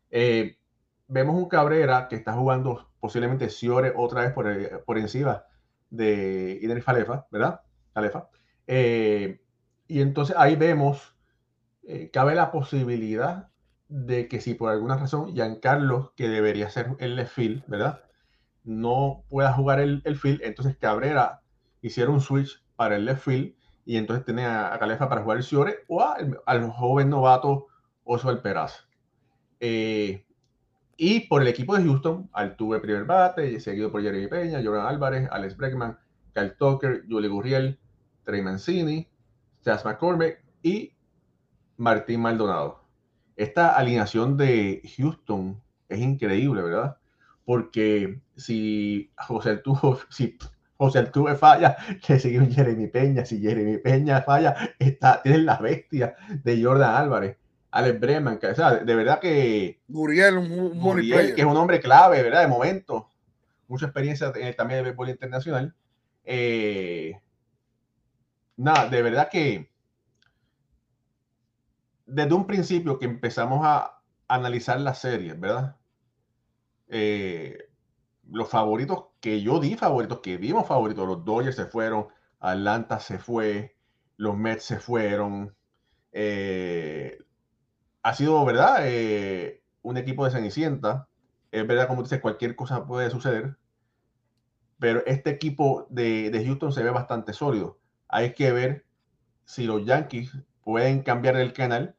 Eh, 0.10 0.58
vemos 1.08 1.36
un 1.36 1.50
Cabrera 1.50 2.08
que 2.08 2.16
está 2.16 2.34
jugando 2.34 2.90
posiblemente 3.00 3.50
Ciore 3.50 3.94
otra 3.96 4.22
vez 4.22 4.34
por, 4.34 4.50
eh, 4.50 4.82
por 4.86 4.98
encima 4.98 5.44
de 5.90 6.60
Idris 6.62 6.84
Falefa, 6.84 7.28
¿verdad? 7.32 7.62
Falefa. 7.94 8.30
Eh, 8.68 9.42
y 9.88 10.02
entonces 10.02 10.36
ahí 10.38 10.56
vemos, 10.56 11.16
cabe 12.14 12.36
la 12.36 12.52
posibilidad 12.52 13.50
de 13.90 14.28
que 14.28 14.40
si 14.40 14.54
por 14.54 14.72
alguna 14.72 14.98
razón 14.98 15.34
Giancarlo, 15.34 16.14
que 16.16 16.30
debería 16.30 16.70
ser 16.70 16.96
el 17.00 17.16
left 17.16 17.34
field, 17.34 17.64
¿verdad? 17.68 18.04
No 18.64 19.26
pueda 19.30 19.52
jugar 19.52 19.80
el, 19.80 20.02
el 20.06 20.16
field, 20.16 20.42
entonces 20.44 20.78
Cabrera 20.78 21.42
hiciera 21.82 22.12
un 22.12 22.22
switch 22.22 22.64
para 22.76 22.96
el 22.96 23.06
left 23.06 23.24
field 23.24 23.56
y 23.86 23.98
entonces 23.98 24.24
tenía 24.26 24.72
a 24.72 24.78
Calefa 24.78 25.10
para 25.10 25.24
jugar 25.24 25.38
el 25.38 25.44
Ciore 25.44 25.80
o 25.88 26.06
al 26.46 26.70
joven 26.70 27.10
novato 27.10 27.68
Oswald 28.04 28.42
Peraz. 28.42 28.88
Eh, 29.60 30.26
y 30.96 31.22
por 31.22 31.42
el 31.42 31.48
equipo 31.48 31.76
de 31.76 31.84
Houston, 31.84 32.30
Altuve 32.34 32.80
primer 32.80 33.06
bate, 33.06 33.60
seguido 33.60 33.92
por 33.92 34.04
Jeremy 34.04 34.28
Peña, 34.28 34.62
Jordan 34.64 34.86
Álvarez, 34.86 35.28
Alex 35.32 35.58
Bregman, 35.58 35.98
Kyle 36.34 36.56
Tucker, 36.56 37.06
Julie 37.10 37.30
Gurriel, 37.30 37.80
Trey 38.24 38.42
Mancini, 38.42 39.10
Chas 39.64 39.84
McCormick 39.84 40.44
y 40.62 40.94
Martín 41.78 42.22
Maldonado 42.22 42.79
esta 43.40 43.70
alineación 43.70 44.36
de 44.36 44.82
Houston 44.98 45.62
es 45.88 46.00
increíble, 46.00 46.62
¿verdad? 46.62 46.98
Porque 47.46 48.20
si 48.36 49.12
José 49.18 49.52
Altuve, 49.52 50.00
si 50.10 50.38
José 50.76 51.00
Altuve 51.00 51.36
falla, 51.36 51.78
le 52.08 52.20
sigue 52.20 52.40
un 52.40 52.52
Jeremy 52.52 52.88
Peña. 52.88 53.26
Si 53.26 53.40
Jeremy 53.40 53.78
Peña 53.78 54.22
falla, 54.24 54.56
está, 54.78 55.22
tienen 55.22 55.46
la 55.46 55.58
bestia 55.58 56.16
de 56.44 56.62
Jordan 56.62 56.96
Álvarez. 56.96 57.38
Alex 57.72 58.00
Breman, 58.00 58.40
que, 58.40 58.48
o 58.48 58.56
sea, 58.56 58.76
de 58.76 58.96
verdad 58.96 59.20
que. 59.20 59.80
Muriel, 59.88 60.38
un, 60.38 60.78
Muriel, 60.78 61.34
que 61.34 61.42
es 61.42 61.48
un 61.48 61.56
hombre 61.56 61.80
clave, 61.80 62.22
¿verdad? 62.22 62.42
De 62.42 62.48
momento. 62.48 63.10
Mucha 63.70 63.86
experiencia 63.86 64.34
también 64.58 64.80
de 64.80 64.84
béisbol 64.84 65.10
internacional. 65.10 65.74
Eh, 66.26 67.18
nada, 68.58 68.90
de 68.90 69.02
verdad 69.02 69.30
que 69.30 69.70
desde 72.10 72.34
un 72.34 72.48
principio 72.48 73.00
que 73.00 73.06
empezamos 73.06 73.62
a 73.64 74.02
analizar 74.28 74.80
las 74.80 75.00
series, 75.00 75.40
¿verdad? 75.40 75.78
Eh, 76.88 77.70
los 78.30 78.50
favoritos 78.50 79.06
que 79.20 79.42
yo 79.42 79.60
di 79.60 79.76
favoritos, 79.76 80.20
que 80.22 80.38
vimos 80.38 80.68
favoritos, 80.68 81.08
los 81.08 81.24
Dodgers 81.24 81.56
se 81.56 81.66
fueron, 81.66 82.08
Atlanta 82.40 83.00
se 83.00 83.20
fue, 83.20 83.78
los 84.18 84.38
Mets 84.38 84.64
se 84.64 84.80
fueron. 84.80 85.56
Eh, 86.12 87.20
ha 88.04 88.14
sido, 88.14 88.44
¿verdad? 88.46 88.78
Eh, 88.84 89.64
un 89.82 89.98
equipo 89.98 90.26
de 90.26 90.32
Cenicienta. 90.32 91.08
Es 91.52 91.66
verdad, 91.68 91.88
como 91.88 92.04
dices, 92.04 92.22
cualquier 92.22 92.56
cosa 92.56 92.86
puede 92.86 93.10
suceder. 93.10 93.58
Pero 94.80 95.04
este 95.06 95.30
equipo 95.32 95.88
de, 95.90 96.30
de 96.32 96.46
Houston 96.46 96.72
se 96.72 96.84
ve 96.84 96.90
bastante 96.92 97.34
sólido. 97.34 97.80
Hay 98.08 98.34
que 98.34 98.52
ver 98.52 98.86
si 99.46 99.66
los 99.66 99.86
Yankees 99.86 100.38
pueden 100.64 101.02
cambiar 101.04 101.36
el 101.36 101.54
canal 101.54 101.96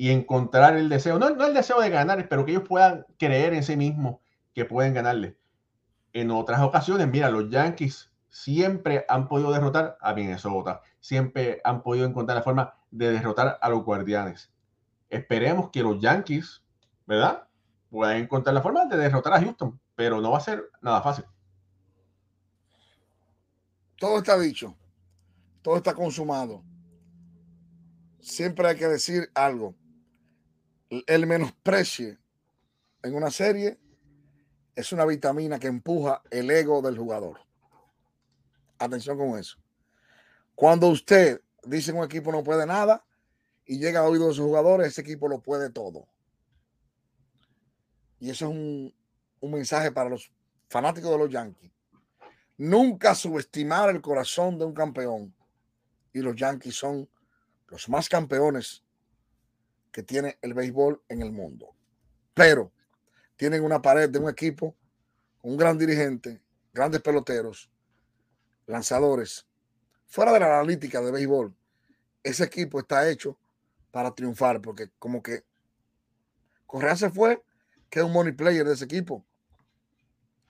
y 0.00 0.12
encontrar 0.12 0.78
el 0.78 0.88
deseo, 0.88 1.18
no, 1.18 1.28
no 1.28 1.44
el 1.44 1.52
deseo 1.52 1.78
de 1.78 1.90
ganar, 1.90 2.26
pero 2.26 2.46
que 2.46 2.52
ellos 2.52 2.66
puedan 2.66 3.04
creer 3.18 3.52
en 3.52 3.62
sí 3.62 3.76
mismos 3.76 4.16
que 4.54 4.64
pueden 4.64 4.94
ganarle. 4.94 5.36
En 6.14 6.30
otras 6.30 6.62
ocasiones, 6.62 7.06
mira, 7.06 7.28
los 7.28 7.50
Yankees 7.50 8.10
siempre 8.30 9.04
han 9.10 9.28
podido 9.28 9.52
derrotar 9.52 9.98
a 10.00 10.14
Minnesota, 10.14 10.80
siempre 11.00 11.60
han 11.64 11.82
podido 11.82 12.06
encontrar 12.06 12.38
la 12.38 12.42
forma 12.42 12.72
de 12.90 13.12
derrotar 13.12 13.58
a 13.60 13.68
los 13.68 13.84
Guardianes. 13.84 14.50
Esperemos 15.10 15.68
que 15.68 15.82
los 15.82 16.00
Yankees, 16.00 16.62
¿verdad? 17.06 17.46
pueden 17.90 18.22
encontrar 18.22 18.54
la 18.54 18.62
forma 18.62 18.86
de 18.86 18.96
derrotar 18.96 19.34
a 19.34 19.40
Houston, 19.42 19.78
pero 19.96 20.18
no 20.22 20.30
va 20.30 20.38
a 20.38 20.40
ser 20.40 20.62
nada 20.80 21.02
fácil. 21.02 21.26
Todo 23.98 24.16
está 24.16 24.38
dicho, 24.38 24.74
todo 25.60 25.76
está 25.76 25.92
consumado. 25.92 26.64
Siempre 28.18 28.66
hay 28.66 28.76
que 28.76 28.88
decir 28.88 29.30
algo. 29.34 29.74
El 30.90 31.26
menosprecio 31.28 32.18
en 33.04 33.14
una 33.14 33.30
serie 33.30 33.78
es 34.74 34.92
una 34.92 35.04
vitamina 35.04 35.60
que 35.60 35.68
empuja 35.68 36.20
el 36.30 36.50
ego 36.50 36.82
del 36.82 36.98
jugador. 36.98 37.40
Atención 38.76 39.16
con 39.16 39.38
eso. 39.38 39.56
Cuando 40.56 40.88
usted 40.88 41.40
dice 41.62 41.92
que 41.92 41.98
un 41.98 42.04
equipo 42.04 42.32
no 42.32 42.42
puede 42.42 42.66
nada 42.66 43.04
y 43.64 43.78
llega 43.78 44.00
a 44.00 44.04
oído 44.04 44.28
de 44.28 44.34
sus 44.34 44.44
jugadores, 44.44 44.88
ese 44.88 45.02
equipo 45.02 45.28
lo 45.28 45.40
puede 45.40 45.70
todo. 45.70 46.08
Y 48.18 48.30
eso 48.30 48.46
es 48.46 48.50
un, 48.50 48.94
un 49.38 49.52
mensaje 49.52 49.92
para 49.92 50.10
los 50.10 50.32
fanáticos 50.68 51.10
de 51.12 51.18
los 51.18 51.30
Yankees. 51.30 51.70
Nunca 52.58 53.14
subestimar 53.14 53.90
el 53.90 54.00
corazón 54.00 54.58
de 54.58 54.64
un 54.64 54.74
campeón. 54.74 55.34
Y 56.12 56.20
los 56.20 56.34
Yankees 56.34 56.74
son 56.74 57.08
los 57.68 57.88
más 57.88 58.08
campeones 58.08 58.82
que 59.92 60.02
tiene 60.02 60.38
el 60.42 60.54
béisbol 60.54 61.02
en 61.08 61.22
el 61.22 61.32
mundo. 61.32 61.74
Pero 62.34 62.72
tienen 63.36 63.64
una 63.64 63.82
pared 63.82 64.08
de 64.08 64.18
un 64.18 64.28
equipo 64.28 64.76
un 65.42 65.56
gran 65.56 65.78
dirigente, 65.78 66.40
grandes 66.72 67.00
peloteros, 67.00 67.70
lanzadores. 68.66 69.46
Fuera 70.06 70.32
de 70.32 70.40
la 70.40 70.58
analítica 70.58 71.00
de 71.00 71.12
béisbol, 71.12 71.54
ese 72.22 72.44
equipo 72.44 72.80
está 72.80 73.08
hecho 73.08 73.38
para 73.90 74.14
triunfar, 74.14 74.60
porque 74.60 74.90
como 74.98 75.22
que 75.22 75.44
Correa 76.66 76.96
se 76.96 77.10
fue, 77.10 77.42
que 77.88 78.00
es 78.00 78.04
un 78.04 78.12
money 78.12 78.32
player 78.32 78.66
de 78.66 78.74
ese 78.74 78.84
equipo. 78.84 79.24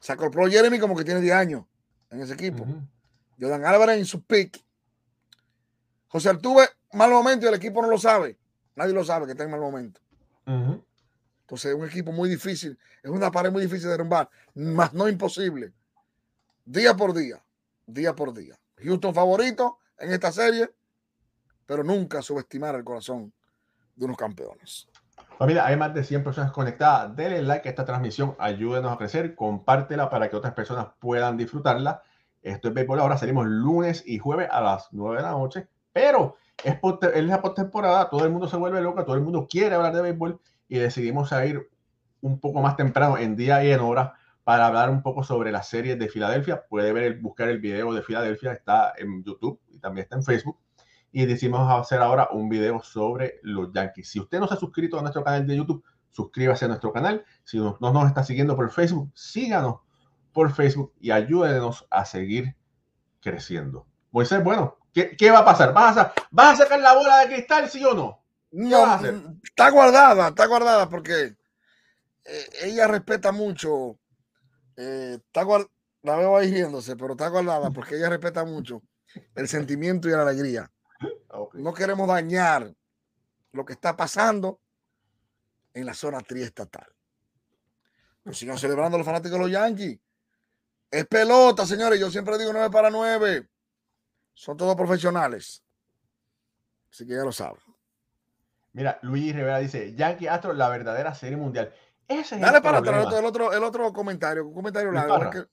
Sacó 0.00 0.24
el 0.24 0.31
pro 0.31 0.48
Jeremy 0.48 0.79
como 0.79 0.96
que 0.96 1.05
tiene 1.05 1.20
10 1.20 1.35
años 1.35 1.64
en 2.11 2.20
ese 2.20 2.35
equipo. 2.35 2.66
Jordan 3.38 3.64
Álvarez 3.64 3.98
en 3.98 4.07
su 4.07 4.22
pick. 4.22 4.62
José 6.09 6.31
Altuve, 6.31 6.68
mal 6.92 7.11
momento 7.11 7.46
y 7.46 7.48
el 7.48 7.55
equipo 7.55 7.81
no 7.81 7.88
lo 7.88 7.98
sabe. 7.98 8.38
Nadie 8.76 8.92
lo 8.92 9.04
sabe 9.04 9.26
que 9.26 9.33
está 9.33 9.44
en 9.44 9.50
mal 9.50 9.61
momento. 9.61 10.00
Entonces 10.46 11.72
es 11.72 11.74
un 11.74 11.87
equipo 11.87 12.12
muy 12.12 12.28
difícil, 12.28 12.78
es 13.02 13.11
una 13.11 13.30
pared 13.30 13.50
muy 13.50 13.62
difícil 13.62 13.85
de 13.85 13.92
derrumbar, 13.92 14.28
más 14.54 14.92
no 14.92 15.09
imposible. 15.09 15.72
Día 16.64 16.94
por 16.94 17.12
día, 17.12 17.42
día 17.87 18.14
por 18.14 18.33
día. 18.33 18.59
Houston 18.78 19.14
favorito 19.14 19.78
en 19.98 20.12
esta 20.12 20.33
serie, 20.33 20.70
pero 21.66 21.85
nunca 21.85 22.22
subestimar 22.22 22.74
el 22.74 22.85
corazón 22.85 23.33
de 23.94 24.04
unos 24.04 24.16
campeones. 24.16 24.88
Familia, 25.38 25.66
hay 25.66 25.76
más 25.76 25.94
de 25.94 26.04
100 26.04 26.22
personas 26.22 26.52
conectadas. 26.52 27.16
Denle 27.16 27.42
like 27.42 27.68
a 27.68 27.70
esta 27.70 27.85
transmisión, 27.85 28.37
ayúdenos 28.38 28.92
a 28.92 28.98
crecer, 28.98 29.35
compártela 29.35 30.11
para 30.11 30.28
que 30.28 30.37
otras 30.37 30.52
personas 30.52 30.88
puedan 30.98 31.37
disfrutarla. 31.37 32.02
Esto 32.42 32.68
es 32.68 32.74
Béisbol. 32.74 33.00
Ahora 33.00 33.18
salimos 33.18 33.46
lunes 33.46 34.02
y 34.06 34.18
jueves 34.18 34.48
a 34.50 34.61
las 34.61 34.88
9 34.92 35.16
de 35.16 35.22
la 35.22 35.30
noche, 35.30 35.68
pero 35.92 36.37
es, 36.64 36.76
es 37.14 37.24
la 37.24 37.42
postemporada, 37.42 38.09
todo 38.09 38.24
el 38.24 38.31
mundo 38.31 38.48
se 38.48 38.57
vuelve 38.57 38.81
loco, 38.81 39.05
todo 39.05 39.16
el 39.16 39.22
mundo 39.22 39.46
quiere 39.50 39.74
hablar 39.74 39.94
de 39.94 40.03
béisbol 40.03 40.40
y 40.68 40.79
decidimos 40.79 41.33
ir 41.33 41.68
un 42.20 42.38
poco 42.38 42.61
más 42.61 42.76
temprano 42.76 43.18
en 43.18 43.37
día 43.37 43.64
y 43.64 43.70
en 43.70 43.81
hora 43.81 44.14
para 44.44 44.66
hablar 44.66 44.90
un 44.90 45.03
poco 45.03 45.22
sobre 45.22 45.53
las 45.53 45.68
series 45.68 45.98
de 45.98 46.09
Filadelfia. 46.09 46.64
Puede 46.68 46.92
ver, 46.92 47.20
buscar 47.20 47.48
el 47.48 47.59
video 47.59 47.92
de 47.92 48.03
Filadelfia, 48.03 48.53
está 48.53 48.92
en 48.96 49.22
YouTube 49.22 49.61
y 49.68 49.79
también 49.79 50.05
está 50.05 50.16
en 50.16 50.24
Facebook. 50.24 50.59
Y 51.12 51.26
decidimos 51.26 51.70
hacer 51.70 52.00
ahora 52.00 52.29
un 52.33 52.48
video 52.48 52.81
sobre 52.83 53.40
los 53.42 53.72
Yankees. 53.72 54.11
Si 54.11 54.20
usted 54.20 54.38
no 54.38 54.46
se 54.46 54.55
ha 54.55 54.57
suscrito 54.57 54.98
a 54.98 55.03
nuestro 55.03 55.24
canal 55.24 55.46
de 55.46 55.57
YouTube, 55.57 55.85
suscríbase 56.11 56.64
a 56.64 56.68
nuestro 56.68 56.92
canal. 56.92 57.24
Si 57.44 57.59
no, 57.59 57.76
nos 57.81 58.07
está 58.07 58.22
siguiendo 58.22 58.57
por 58.57 58.70
Facebook, 58.70 59.11
síganos 59.14 59.81
por 60.33 60.53
Facebook 60.53 60.92
y 61.00 61.11
ayúdenos 61.11 61.87
a 61.90 62.05
seguir 62.05 62.57
creciendo. 63.20 63.87
Moisés, 64.12 64.42
bueno, 64.42 64.79
¿qué, 64.92 65.16
qué 65.16 65.31
va 65.31 65.40
a 65.40 65.44
pasar? 65.44 65.72
¿Vas 65.72 65.96
a, 65.96 66.12
¿Vas 66.31 66.55
a 66.61 66.64
sacar 66.64 66.81
la 66.81 66.94
bola 66.94 67.18
de 67.20 67.35
cristal, 67.35 67.70
sí 67.70 67.85
o 67.85 67.94
no? 67.94 68.20
No, 68.53 69.00
está 69.42 69.70
guardada, 69.70 70.29
está 70.29 70.46
guardada 70.46 70.88
porque 70.88 71.37
eh, 72.24 72.48
ella 72.62 72.87
respeta 72.88 73.33
mucho. 73.33 73.98
Eh, 74.76 75.18
está 75.24 75.46
la 76.03 76.16
veo 76.16 76.37
ahí 76.37 76.50
riéndose, 76.50 76.96
pero 76.96 77.12
está 77.12 77.29
guardada 77.29 77.70
porque 77.70 77.96
ella 77.96 78.09
respeta 78.09 78.44
mucho 78.44 78.83
el 79.35 79.48
sentimiento 79.48 80.09
y 80.09 80.12
la 80.12 80.22
alegría. 80.22 80.70
No 81.55 81.72
queremos 81.72 82.09
dañar 82.09 82.74
lo 83.53 83.64
que 83.64 83.72
está 83.72 83.96
pasando 83.96 84.61
en 85.74 85.87
la 85.87 85.94
zona 85.94 86.20
triestatal. 86.20 86.87
Pues 88.22 88.38
sigan 88.38 88.59
celebrando 88.59 88.98
los 88.98 89.07
fanáticos 89.07 89.38
de 89.38 89.44
los 89.44 89.50
Yankees. 89.50 89.98
Es 90.90 91.07
pelota, 91.07 91.66
señores. 91.66 92.00
Yo 92.00 92.11
siempre 92.11 92.37
digo 92.38 92.53
9 92.53 92.70
para 92.70 92.90
9. 92.90 93.48
Son 94.35 94.57
todos 94.57 94.75
profesionales. 94.77 95.62
Así 96.90 97.07
que 97.07 97.14
ya 97.14 97.23
lo 97.23 97.33
saben. 97.33 97.61
Mira, 98.73 98.99
Luis 99.03 99.35
Rivera 99.35 99.59
dice, 99.59 99.95
Yankee 99.95 100.29
Astro, 100.29 100.53
la 100.53 100.69
verdadera 100.69 101.14
serie 101.14 101.37
mundial. 101.37 101.73
Ese 102.07 102.37
es 102.37 102.40
Dale 102.40 102.61
para 102.61 102.79
atrás 102.79 103.07
el 103.14 103.25
otro, 103.25 103.53
el 103.53 103.62
otro 103.62 103.93
comentario, 103.93 104.47
un 104.47 104.55
comentario 104.55 104.90
largo. 104.93 105.47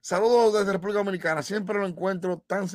saludos 0.00 0.54
desde 0.54 0.72
República 0.72 0.98
Dominicana, 0.98 1.42
siempre 1.42 1.78
lo 1.78 1.86
encuentro 1.86 2.38
tan 2.46 2.66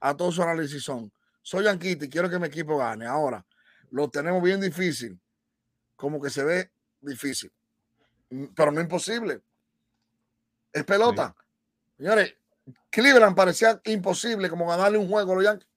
a 0.00 0.16
todos 0.16 0.34
su 0.34 0.42
análisis 0.42 0.82
son. 0.82 1.12
Soy 1.42 1.64
Yankee 1.64 1.98
y 2.00 2.08
quiero 2.08 2.28
que 2.28 2.38
mi 2.38 2.46
equipo 2.46 2.76
gane. 2.78 3.06
Ahora, 3.06 3.44
lo 3.90 4.08
tenemos 4.08 4.42
bien 4.42 4.60
difícil, 4.60 5.20
como 5.96 6.20
que 6.20 6.30
se 6.30 6.44
ve 6.44 6.72
difícil, 7.00 7.52
mm, 8.30 8.46
pero 8.54 8.72
no 8.72 8.80
imposible. 8.80 9.42
Es 10.72 10.84
pelota. 10.84 11.34
Señores, 11.96 12.34
Cleveland 12.90 13.34
parecía 13.34 13.80
imposible 13.84 14.48
como 14.48 14.68
ganarle 14.68 14.98
un 14.98 15.08
juego 15.08 15.32
a 15.32 15.34
los 15.34 15.44
Yankees. 15.44 15.68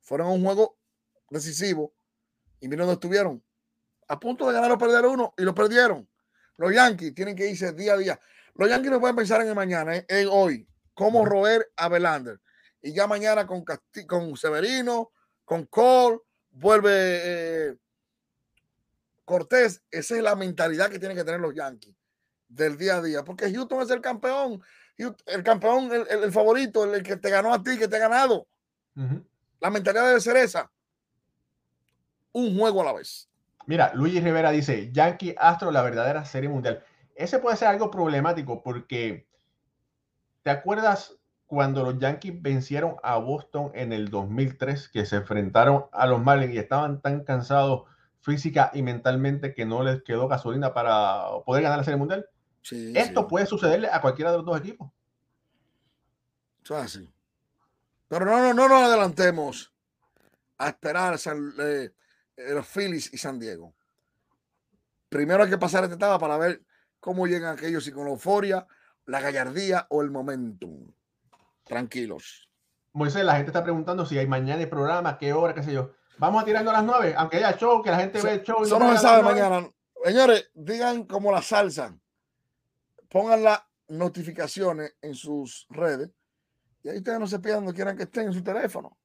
Fueron 0.00 0.28
un 0.28 0.44
juego 0.44 0.78
decisivo 1.28 1.94
y 2.60 2.68
miren 2.68 2.86
dónde 2.86 2.94
estuvieron. 2.94 3.42
A 4.08 4.18
punto 4.18 4.46
de 4.46 4.52
ganar 4.52 4.72
o 4.72 4.78
perder 4.78 5.06
uno 5.06 5.34
y 5.36 5.42
lo 5.42 5.54
perdieron. 5.54 6.08
Los 6.56 6.74
Yankees 6.74 7.14
tienen 7.14 7.36
que 7.36 7.48
irse 7.48 7.72
día 7.72 7.94
a 7.94 7.96
día. 7.96 8.20
Los 8.54 8.68
Yankees 8.68 8.90
no 8.90 9.00
pueden 9.00 9.16
pensar 9.16 9.40
en 9.40 9.48
el 9.48 9.54
mañana, 9.54 9.96
¿eh? 9.96 10.04
en 10.08 10.28
hoy, 10.30 10.68
cómo 10.94 11.24
roer 11.24 11.70
a 11.76 11.88
Belander. 11.88 12.40
Y 12.82 12.92
ya 12.92 13.06
mañana 13.06 13.46
con, 13.46 13.64
con 14.06 14.36
Severino, 14.36 15.12
con 15.44 15.66
Cole, 15.66 16.18
vuelve 16.50 16.90
eh, 16.92 17.76
Cortés. 19.24 19.82
Esa 19.90 20.16
es 20.16 20.22
la 20.22 20.34
mentalidad 20.34 20.90
que 20.90 20.98
tienen 20.98 21.16
que 21.16 21.24
tener 21.24 21.40
los 21.40 21.54
Yankees 21.54 21.94
del 22.50 22.76
día 22.76 22.96
a 22.96 23.02
día. 23.02 23.24
Porque 23.24 23.50
Houston 23.50 23.80
es 23.80 23.90
el 23.90 24.02
campeón. 24.02 24.60
El 24.98 25.42
campeón, 25.42 25.90
el, 26.10 26.30
favorito, 26.30 26.84
el, 26.84 27.02
que 27.02 27.16
te 27.16 27.30
ganó 27.30 27.54
a 27.54 27.62
ti, 27.62 27.78
que 27.78 27.88
te 27.88 27.96
ha 27.96 28.00
ganado. 28.00 28.46
La 29.60 29.70
mentalidad 29.70 30.06
debe 30.06 30.20
ser 30.20 30.36
esa 30.36 30.70
un 32.32 32.56
juego 32.56 32.82
a 32.82 32.84
la 32.84 32.92
vez. 32.92 33.28
Mira, 33.66 33.92
Luigi 33.94 34.20
Rivera 34.20 34.50
dice, 34.50 34.90
Yankee 34.92 35.34
Astro, 35.38 35.70
la 35.70 35.82
verdadera 35.82 36.24
serie 36.24 36.48
mundial. 36.48 36.82
Ese 37.14 37.38
puede 37.38 37.56
ser 37.56 37.68
algo 37.68 37.90
problemático 37.90 38.62
porque, 38.62 39.26
¿te 40.42 40.50
acuerdas 40.50 41.16
cuando 41.46 41.84
los 41.84 41.98
Yankees 41.98 42.40
vencieron 42.40 42.96
a 43.02 43.16
Boston 43.18 43.72
en 43.74 43.92
el 43.92 44.08
2003, 44.08 44.88
que 44.88 45.04
se 45.04 45.16
enfrentaron 45.16 45.86
a 45.92 46.06
los 46.06 46.22
Marlins 46.22 46.54
y 46.54 46.58
estaban 46.58 47.00
tan 47.00 47.24
cansados 47.24 47.82
física 48.20 48.70
y 48.72 48.82
mentalmente 48.82 49.54
que 49.54 49.64
no 49.66 49.82
les 49.82 50.02
quedó 50.02 50.28
gasolina 50.28 50.72
para 50.72 51.24
poder 51.44 51.62
ganar 51.62 51.78
la 51.78 51.84
serie 51.84 51.98
mundial? 51.98 52.26
Esto 52.62 53.26
puede 53.26 53.46
sucederle 53.46 53.88
a 53.90 54.00
cualquiera 54.00 54.30
de 54.30 54.38
los 54.38 54.46
dos 54.46 54.58
equipos. 54.58 54.90
así. 56.70 57.12
Pero 58.08 58.24
no, 58.24 58.38
no, 58.38 58.54
no 58.54 58.68
nos 58.68 58.82
adelantemos 58.82 59.72
a 60.58 60.68
esperar 60.68 61.18
San, 61.18 61.54
eh, 61.58 61.90
eh, 62.36 62.54
los 62.54 62.66
Phillies 62.66 63.12
y 63.12 63.18
San 63.18 63.38
Diego. 63.38 63.74
Primero 65.08 65.42
hay 65.42 65.50
que 65.50 65.58
pasar 65.58 65.84
esta 65.84 65.96
etapa 65.96 66.18
para 66.18 66.36
ver 66.36 66.62
cómo 67.00 67.26
llegan 67.26 67.56
aquellos 67.56 67.86
y 67.86 67.92
con 67.92 68.04
la 68.04 68.10
euforia, 68.10 68.66
la 69.06 69.20
gallardía 69.20 69.86
o 69.90 70.02
el 70.02 70.10
momentum. 70.10 70.92
Tranquilos. 71.64 72.48
Moisés, 72.92 73.24
la 73.24 73.36
gente 73.36 73.50
está 73.50 73.62
preguntando 73.62 74.04
si 74.04 74.18
hay 74.18 74.26
mañana 74.26 74.62
el 74.62 74.68
programa, 74.68 75.18
qué 75.18 75.32
hora, 75.32 75.54
qué 75.54 75.62
sé 75.62 75.72
yo. 75.72 75.92
Vamos 76.18 76.42
a 76.42 76.44
tirando 76.44 76.70
a 76.70 76.74
las 76.74 76.84
nueve, 76.84 77.14
aunque 77.16 77.38
haya 77.38 77.56
show, 77.56 77.82
que 77.82 77.90
la 77.90 77.98
gente 77.98 78.20
ve 78.20 78.34
el 78.34 78.42
show. 78.42 78.62
Eso 78.62 78.78
no 78.78 78.92
se 78.92 78.98
sabe 78.98 79.22
mañana. 79.22 79.68
Señores, 80.04 80.50
digan 80.54 81.04
como 81.04 81.32
la 81.32 81.42
salsa. 81.42 81.96
Pongan 83.10 83.42
las 83.42 83.60
notificaciones 83.88 84.96
en 85.02 85.14
sus 85.14 85.66
redes 85.68 86.10
y 86.82 86.88
ahí 86.88 86.98
ustedes 86.98 87.18
no 87.18 87.26
se 87.26 87.40
pierdan 87.40 87.64
donde 87.64 87.76
quieran 87.76 87.96
que 87.96 88.04
estén 88.04 88.28
en 88.28 88.32
su 88.32 88.42
teléfono. 88.42 88.96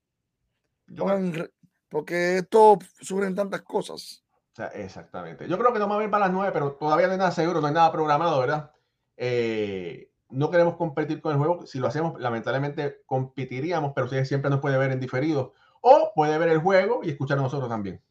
Pongan 0.95 1.49
porque 1.89 2.37
esto 2.39 2.77
suben 3.01 3.35
tantas 3.35 3.61
cosas. 3.61 4.23
O 4.51 4.55
sea, 4.55 4.67
exactamente. 4.67 5.47
Yo 5.47 5.57
creo 5.57 5.73
que 5.73 5.79
no 5.79 5.89
va 5.89 5.95
a 5.95 5.99
ver 5.99 6.09
para 6.09 6.25
las 6.25 6.33
nueve, 6.33 6.51
pero 6.53 6.73
todavía 6.73 7.07
no 7.07 7.13
hay 7.13 7.17
nada 7.19 7.31
seguro, 7.31 7.61
no 7.61 7.67
hay 7.67 7.73
nada 7.73 7.91
programado, 7.91 8.39
¿verdad? 8.39 8.71
Eh, 9.17 10.11
no 10.29 10.49
queremos 10.49 10.75
competir 10.77 11.21
con 11.21 11.33
el 11.33 11.37
juego. 11.37 11.65
Si 11.65 11.79
lo 11.79 11.87
hacemos, 11.87 12.19
lamentablemente 12.19 13.01
competiríamos, 13.05 13.93
pero 13.95 14.07
siempre 14.25 14.49
nos 14.49 14.59
puede 14.61 14.77
ver 14.77 14.91
en 14.91 14.99
diferido. 14.99 15.53
O 15.81 16.11
puede 16.15 16.37
ver 16.37 16.49
el 16.49 16.59
juego 16.59 17.01
y 17.03 17.09
escuchar 17.09 17.37
a 17.37 17.41
nosotros 17.41 17.69
también. 17.69 18.01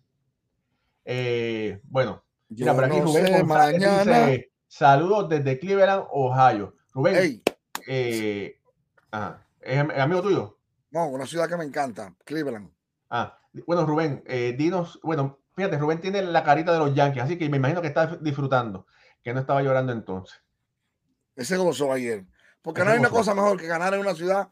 Eh, 1.05 1.81
bueno, 1.85 2.25
Mira, 2.49 2.73
Yo 2.73 2.75
por 2.75 2.85
aquí 2.85 2.97
no 2.99 3.05
Rubén 3.05 3.27
sé 3.27 3.43
González 3.43 3.81
mañana. 3.81 4.27
dice, 4.27 4.53
saludos 4.79 5.29
desde 5.29 5.59
Cleveland, 5.59 6.05
Ohio. 6.11 6.75
Rubén, 6.93 7.43
eh, 7.87 8.61
ajá, 9.11 9.47
¿es 9.61 9.79
am- 9.79 9.91
amigo 9.91 10.23
tuyo? 10.23 10.59
no, 10.91 11.07
una 11.09 11.27
ciudad 11.27 11.49
que 11.49 11.57
me 11.57 11.65
encanta, 11.65 12.15
Cleveland. 12.25 12.71
Ah, 13.11 13.39
bueno, 13.67 13.85
Rubén, 13.87 14.23
eh, 14.27 14.55
dinos, 14.57 14.99
bueno, 15.03 15.39
fíjate, 15.55 15.79
Rubén 15.79 16.01
tiene 16.01 16.23
la 16.23 16.43
carita 16.45 16.73
de 16.73 16.79
los 16.79 16.95
Yankees, 16.95 17.23
así 17.23 17.39
que 17.39 17.49
me 17.49 17.57
imagino 17.57 17.83
que 17.83 17.89
está 17.89 18.07
disfrutando, 18.21 18.87
que 19.23 19.33
no 19.33 19.41
estaba 19.41 19.63
llorando 19.63 19.93
entonces. 19.93 20.41
Ese 21.37 21.57
gozó 21.57 21.93
ayer. 21.93 22.25
Porque 22.63 22.81
Ese 22.81 22.87
no 22.87 22.93
hay 22.93 22.99
una 23.01 23.11
cosa 23.11 23.35
mejor 23.35 23.61
que 23.61 23.67
ganar 23.67 23.93
en 23.95 24.01
una 24.01 24.15
ciudad 24.15 24.49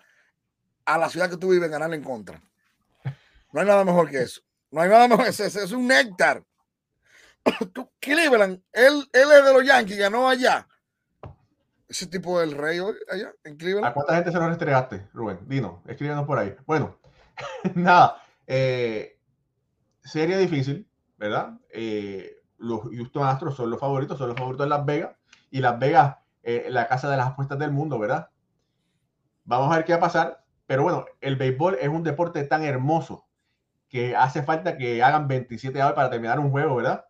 a 0.84 0.98
la 0.98 1.08
ciudad 1.08 1.30
que 1.30 1.36
tú 1.36 1.50
vives, 1.50 1.70
ganar 1.70 1.92
en 1.94 2.02
contra. 2.02 2.42
No 3.52 3.60
hay 3.60 3.66
nada 3.66 3.84
mejor 3.84 4.10
que 4.10 4.22
eso. 4.22 4.40
No 4.70 4.80
hay 4.80 4.88
nada 4.90 5.06
mejor. 5.08 5.26
Ese, 5.26 5.46
ese 5.46 5.64
es 5.64 5.72
un 5.72 5.86
néctar. 5.86 6.42
Cleveland, 8.00 8.62
él, 8.72 9.08
es 9.12 9.44
de 9.44 9.52
los 9.52 9.64
Yankees, 9.64 9.98
ganó 9.98 10.28
allá. 10.28 10.66
Ese 11.88 12.06
tipo 12.06 12.40
del 12.40 12.52
rey 12.52 12.78
hoy, 12.78 12.94
allá 13.10 13.32
en 13.44 13.54
¿A 13.54 13.56
Cleveland. 13.58 13.94
cuánta 13.94 14.14
gente 14.14 14.32
se 14.32 14.38
lo 14.38 14.48
restregaste, 14.48 15.08
Rubén? 15.12 15.40
Dinos, 15.46 15.80
escríbenos 15.86 16.26
por 16.26 16.38
ahí. 16.38 16.54
Bueno, 16.66 16.98
nada, 17.74 18.22
eh, 18.46 19.18
serie 20.02 20.38
difícil, 20.38 20.88
¿verdad? 21.18 21.58
Eh, 21.70 22.40
los 22.58 22.82
Houston 22.82 23.26
Astros 23.26 23.56
son 23.56 23.70
los 23.70 23.80
favoritos, 23.80 24.16
son 24.16 24.28
los 24.28 24.38
favoritos 24.38 24.64
de 24.66 24.70
Las 24.70 24.86
Vegas, 24.86 25.16
y 25.50 25.60
Las 25.60 25.78
Vegas, 25.78 26.16
eh, 26.42 26.66
la 26.70 26.86
casa 26.86 27.10
de 27.10 27.16
las 27.16 27.28
apuestas 27.28 27.58
del 27.58 27.72
mundo, 27.72 27.98
¿verdad? 27.98 28.30
Vamos 29.44 29.72
a 29.72 29.76
ver 29.76 29.84
qué 29.84 29.92
va 29.92 29.98
a 29.98 30.02
pasar, 30.02 30.44
pero 30.66 30.84
bueno, 30.84 31.04
el 31.20 31.36
béisbol 31.36 31.76
es 31.80 31.88
un 31.88 32.02
deporte 32.02 32.42
tan 32.44 32.62
hermoso 32.62 33.26
que 33.88 34.16
hace 34.16 34.42
falta 34.42 34.78
que 34.78 35.02
hagan 35.02 35.28
27 35.28 35.78
horas 35.82 35.92
para 35.92 36.08
terminar 36.08 36.40
un 36.40 36.50
juego, 36.50 36.76
¿verdad? 36.76 37.04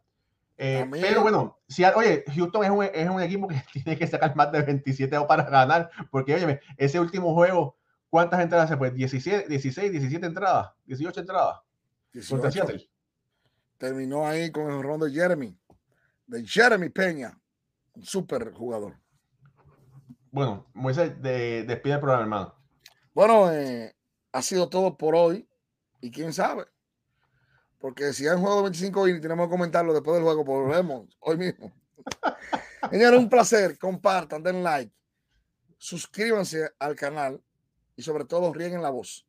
Eh, 0.65 0.89
pero 0.93 1.23
bueno, 1.23 1.59
si, 1.67 1.85
oye, 1.85 2.23
Houston 2.37 2.63
es 2.63 2.71
un, 2.71 2.85
es 2.85 3.11
un 3.11 3.21
equipo 3.21 3.49
que 3.49 3.61
tiene 3.73 3.99
que 3.99 4.07
sacar 4.07 4.37
más 4.37 4.53
de 4.53 4.63
27 4.63 5.17
outs 5.17 5.27
para 5.27 5.43
ganar, 5.43 5.91
porque 6.09 6.37
oye, 6.37 6.61
ese 6.77 7.01
último 7.01 7.35
juego, 7.35 7.77
¿cuántas 8.09 8.41
entradas 8.41 8.69
se 8.69 8.77
fue? 8.77 8.93
17, 8.93 9.49
16, 9.49 9.91
17 9.91 10.25
entradas, 10.25 10.71
18 10.85 11.19
entradas 11.19 11.57
contra 12.29 12.49
18. 12.49 12.53
Seattle. 12.53 12.91
Terminó 13.77 14.25
ahí 14.25 14.53
con 14.53 14.71
el 14.71 14.81
ron 14.85 15.01
de 15.01 15.11
Jeremy. 15.11 15.59
De 16.29 16.47
Jeremy 16.47 16.91
Peña. 16.91 17.37
Un 17.95 18.05
súper 18.05 18.53
jugador. 18.53 18.95
Bueno, 20.31 20.71
Moisés, 20.75 21.21
de, 21.21 21.65
despide 21.65 21.95
el 21.95 22.01
programa, 22.01 22.23
hermano. 22.23 22.55
Bueno, 23.13 23.53
eh, 23.53 23.97
ha 24.31 24.43
sido 24.43 24.69
todo 24.69 24.97
por 24.97 25.17
hoy. 25.17 25.49
Y 26.01 26.13
quién 26.13 26.33
sabe. 26.33 26.67
Porque 27.83 28.13
si 28.13 28.29
hay 28.29 28.37
un 28.37 28.43
juego 28.43 28.59
de 28.59 28.63
25 28.63 29.09
y 29.09 29.21
tenemos 29.21 29.49
que 29.49 29.51
comentarlo 29.51 29.93
después 29.93 30.15
del 30.15 30.23
juego, 30.23 30.45
volvemos 30.45 31.09
hoy 31.19 31.37
mismo. 31.37 31.73
Señores, 32.93 33.19
un 33.19 33.29
placer. 33.29 33.77
Compartan, 33.77 34.41
den 34.41 34.63
like. 34.63 34.95
Suscríbanse 35.79 36.71
al 36.79 36.95
canal 36.95 37.43
y 37.97 38.03
sobre 38.03 38.25
todo 38.25 38.53
rieguen 38.53 38.83
la 38.83 38.91
voz. 38.91 39.27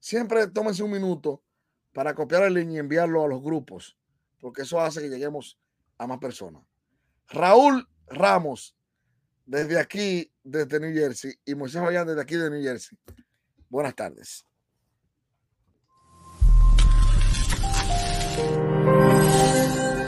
Siempre 0.00 0.48
tómense 0.48 0.82
un 0.82 0.90
minuto 0.90 1.44
para 1.92 2.12
copiar 2.12 2.42
el 2.42 2.54
link 2.54 2.72
y 2.72 2.78
enviarlo 2.78 3.22
a 3.22 3.28
los 3.28 3.40
grupos, 3.40 3.96
porque 4.40 4.62
eso 4.62 4.80
hace 4.80 5.00
que 5.00 5.08
lleguemos 5.08 5.60
a 5.96 6.08
más 6.08 6.18
personas. 6.18 6.64
Raúl 7.28 7.88
Ramos, 8.08 8.76
desde 9.46 9.78
aquí, 9.78 10.28
desde 10.42 10.80
New 10.80 10.92
Jersey, 10.92 11.34
y 11.44 11.54
Moisés 11.54 11.80
Bayán 11.80 12.08
desde 12.08 12.20
aquí 12.20 12.34
de 12.34 12.50
New 12.50 12.62
Jersey. 12.64 12.98
Buenas 13.68 13.94
tardes. 13.94 14.44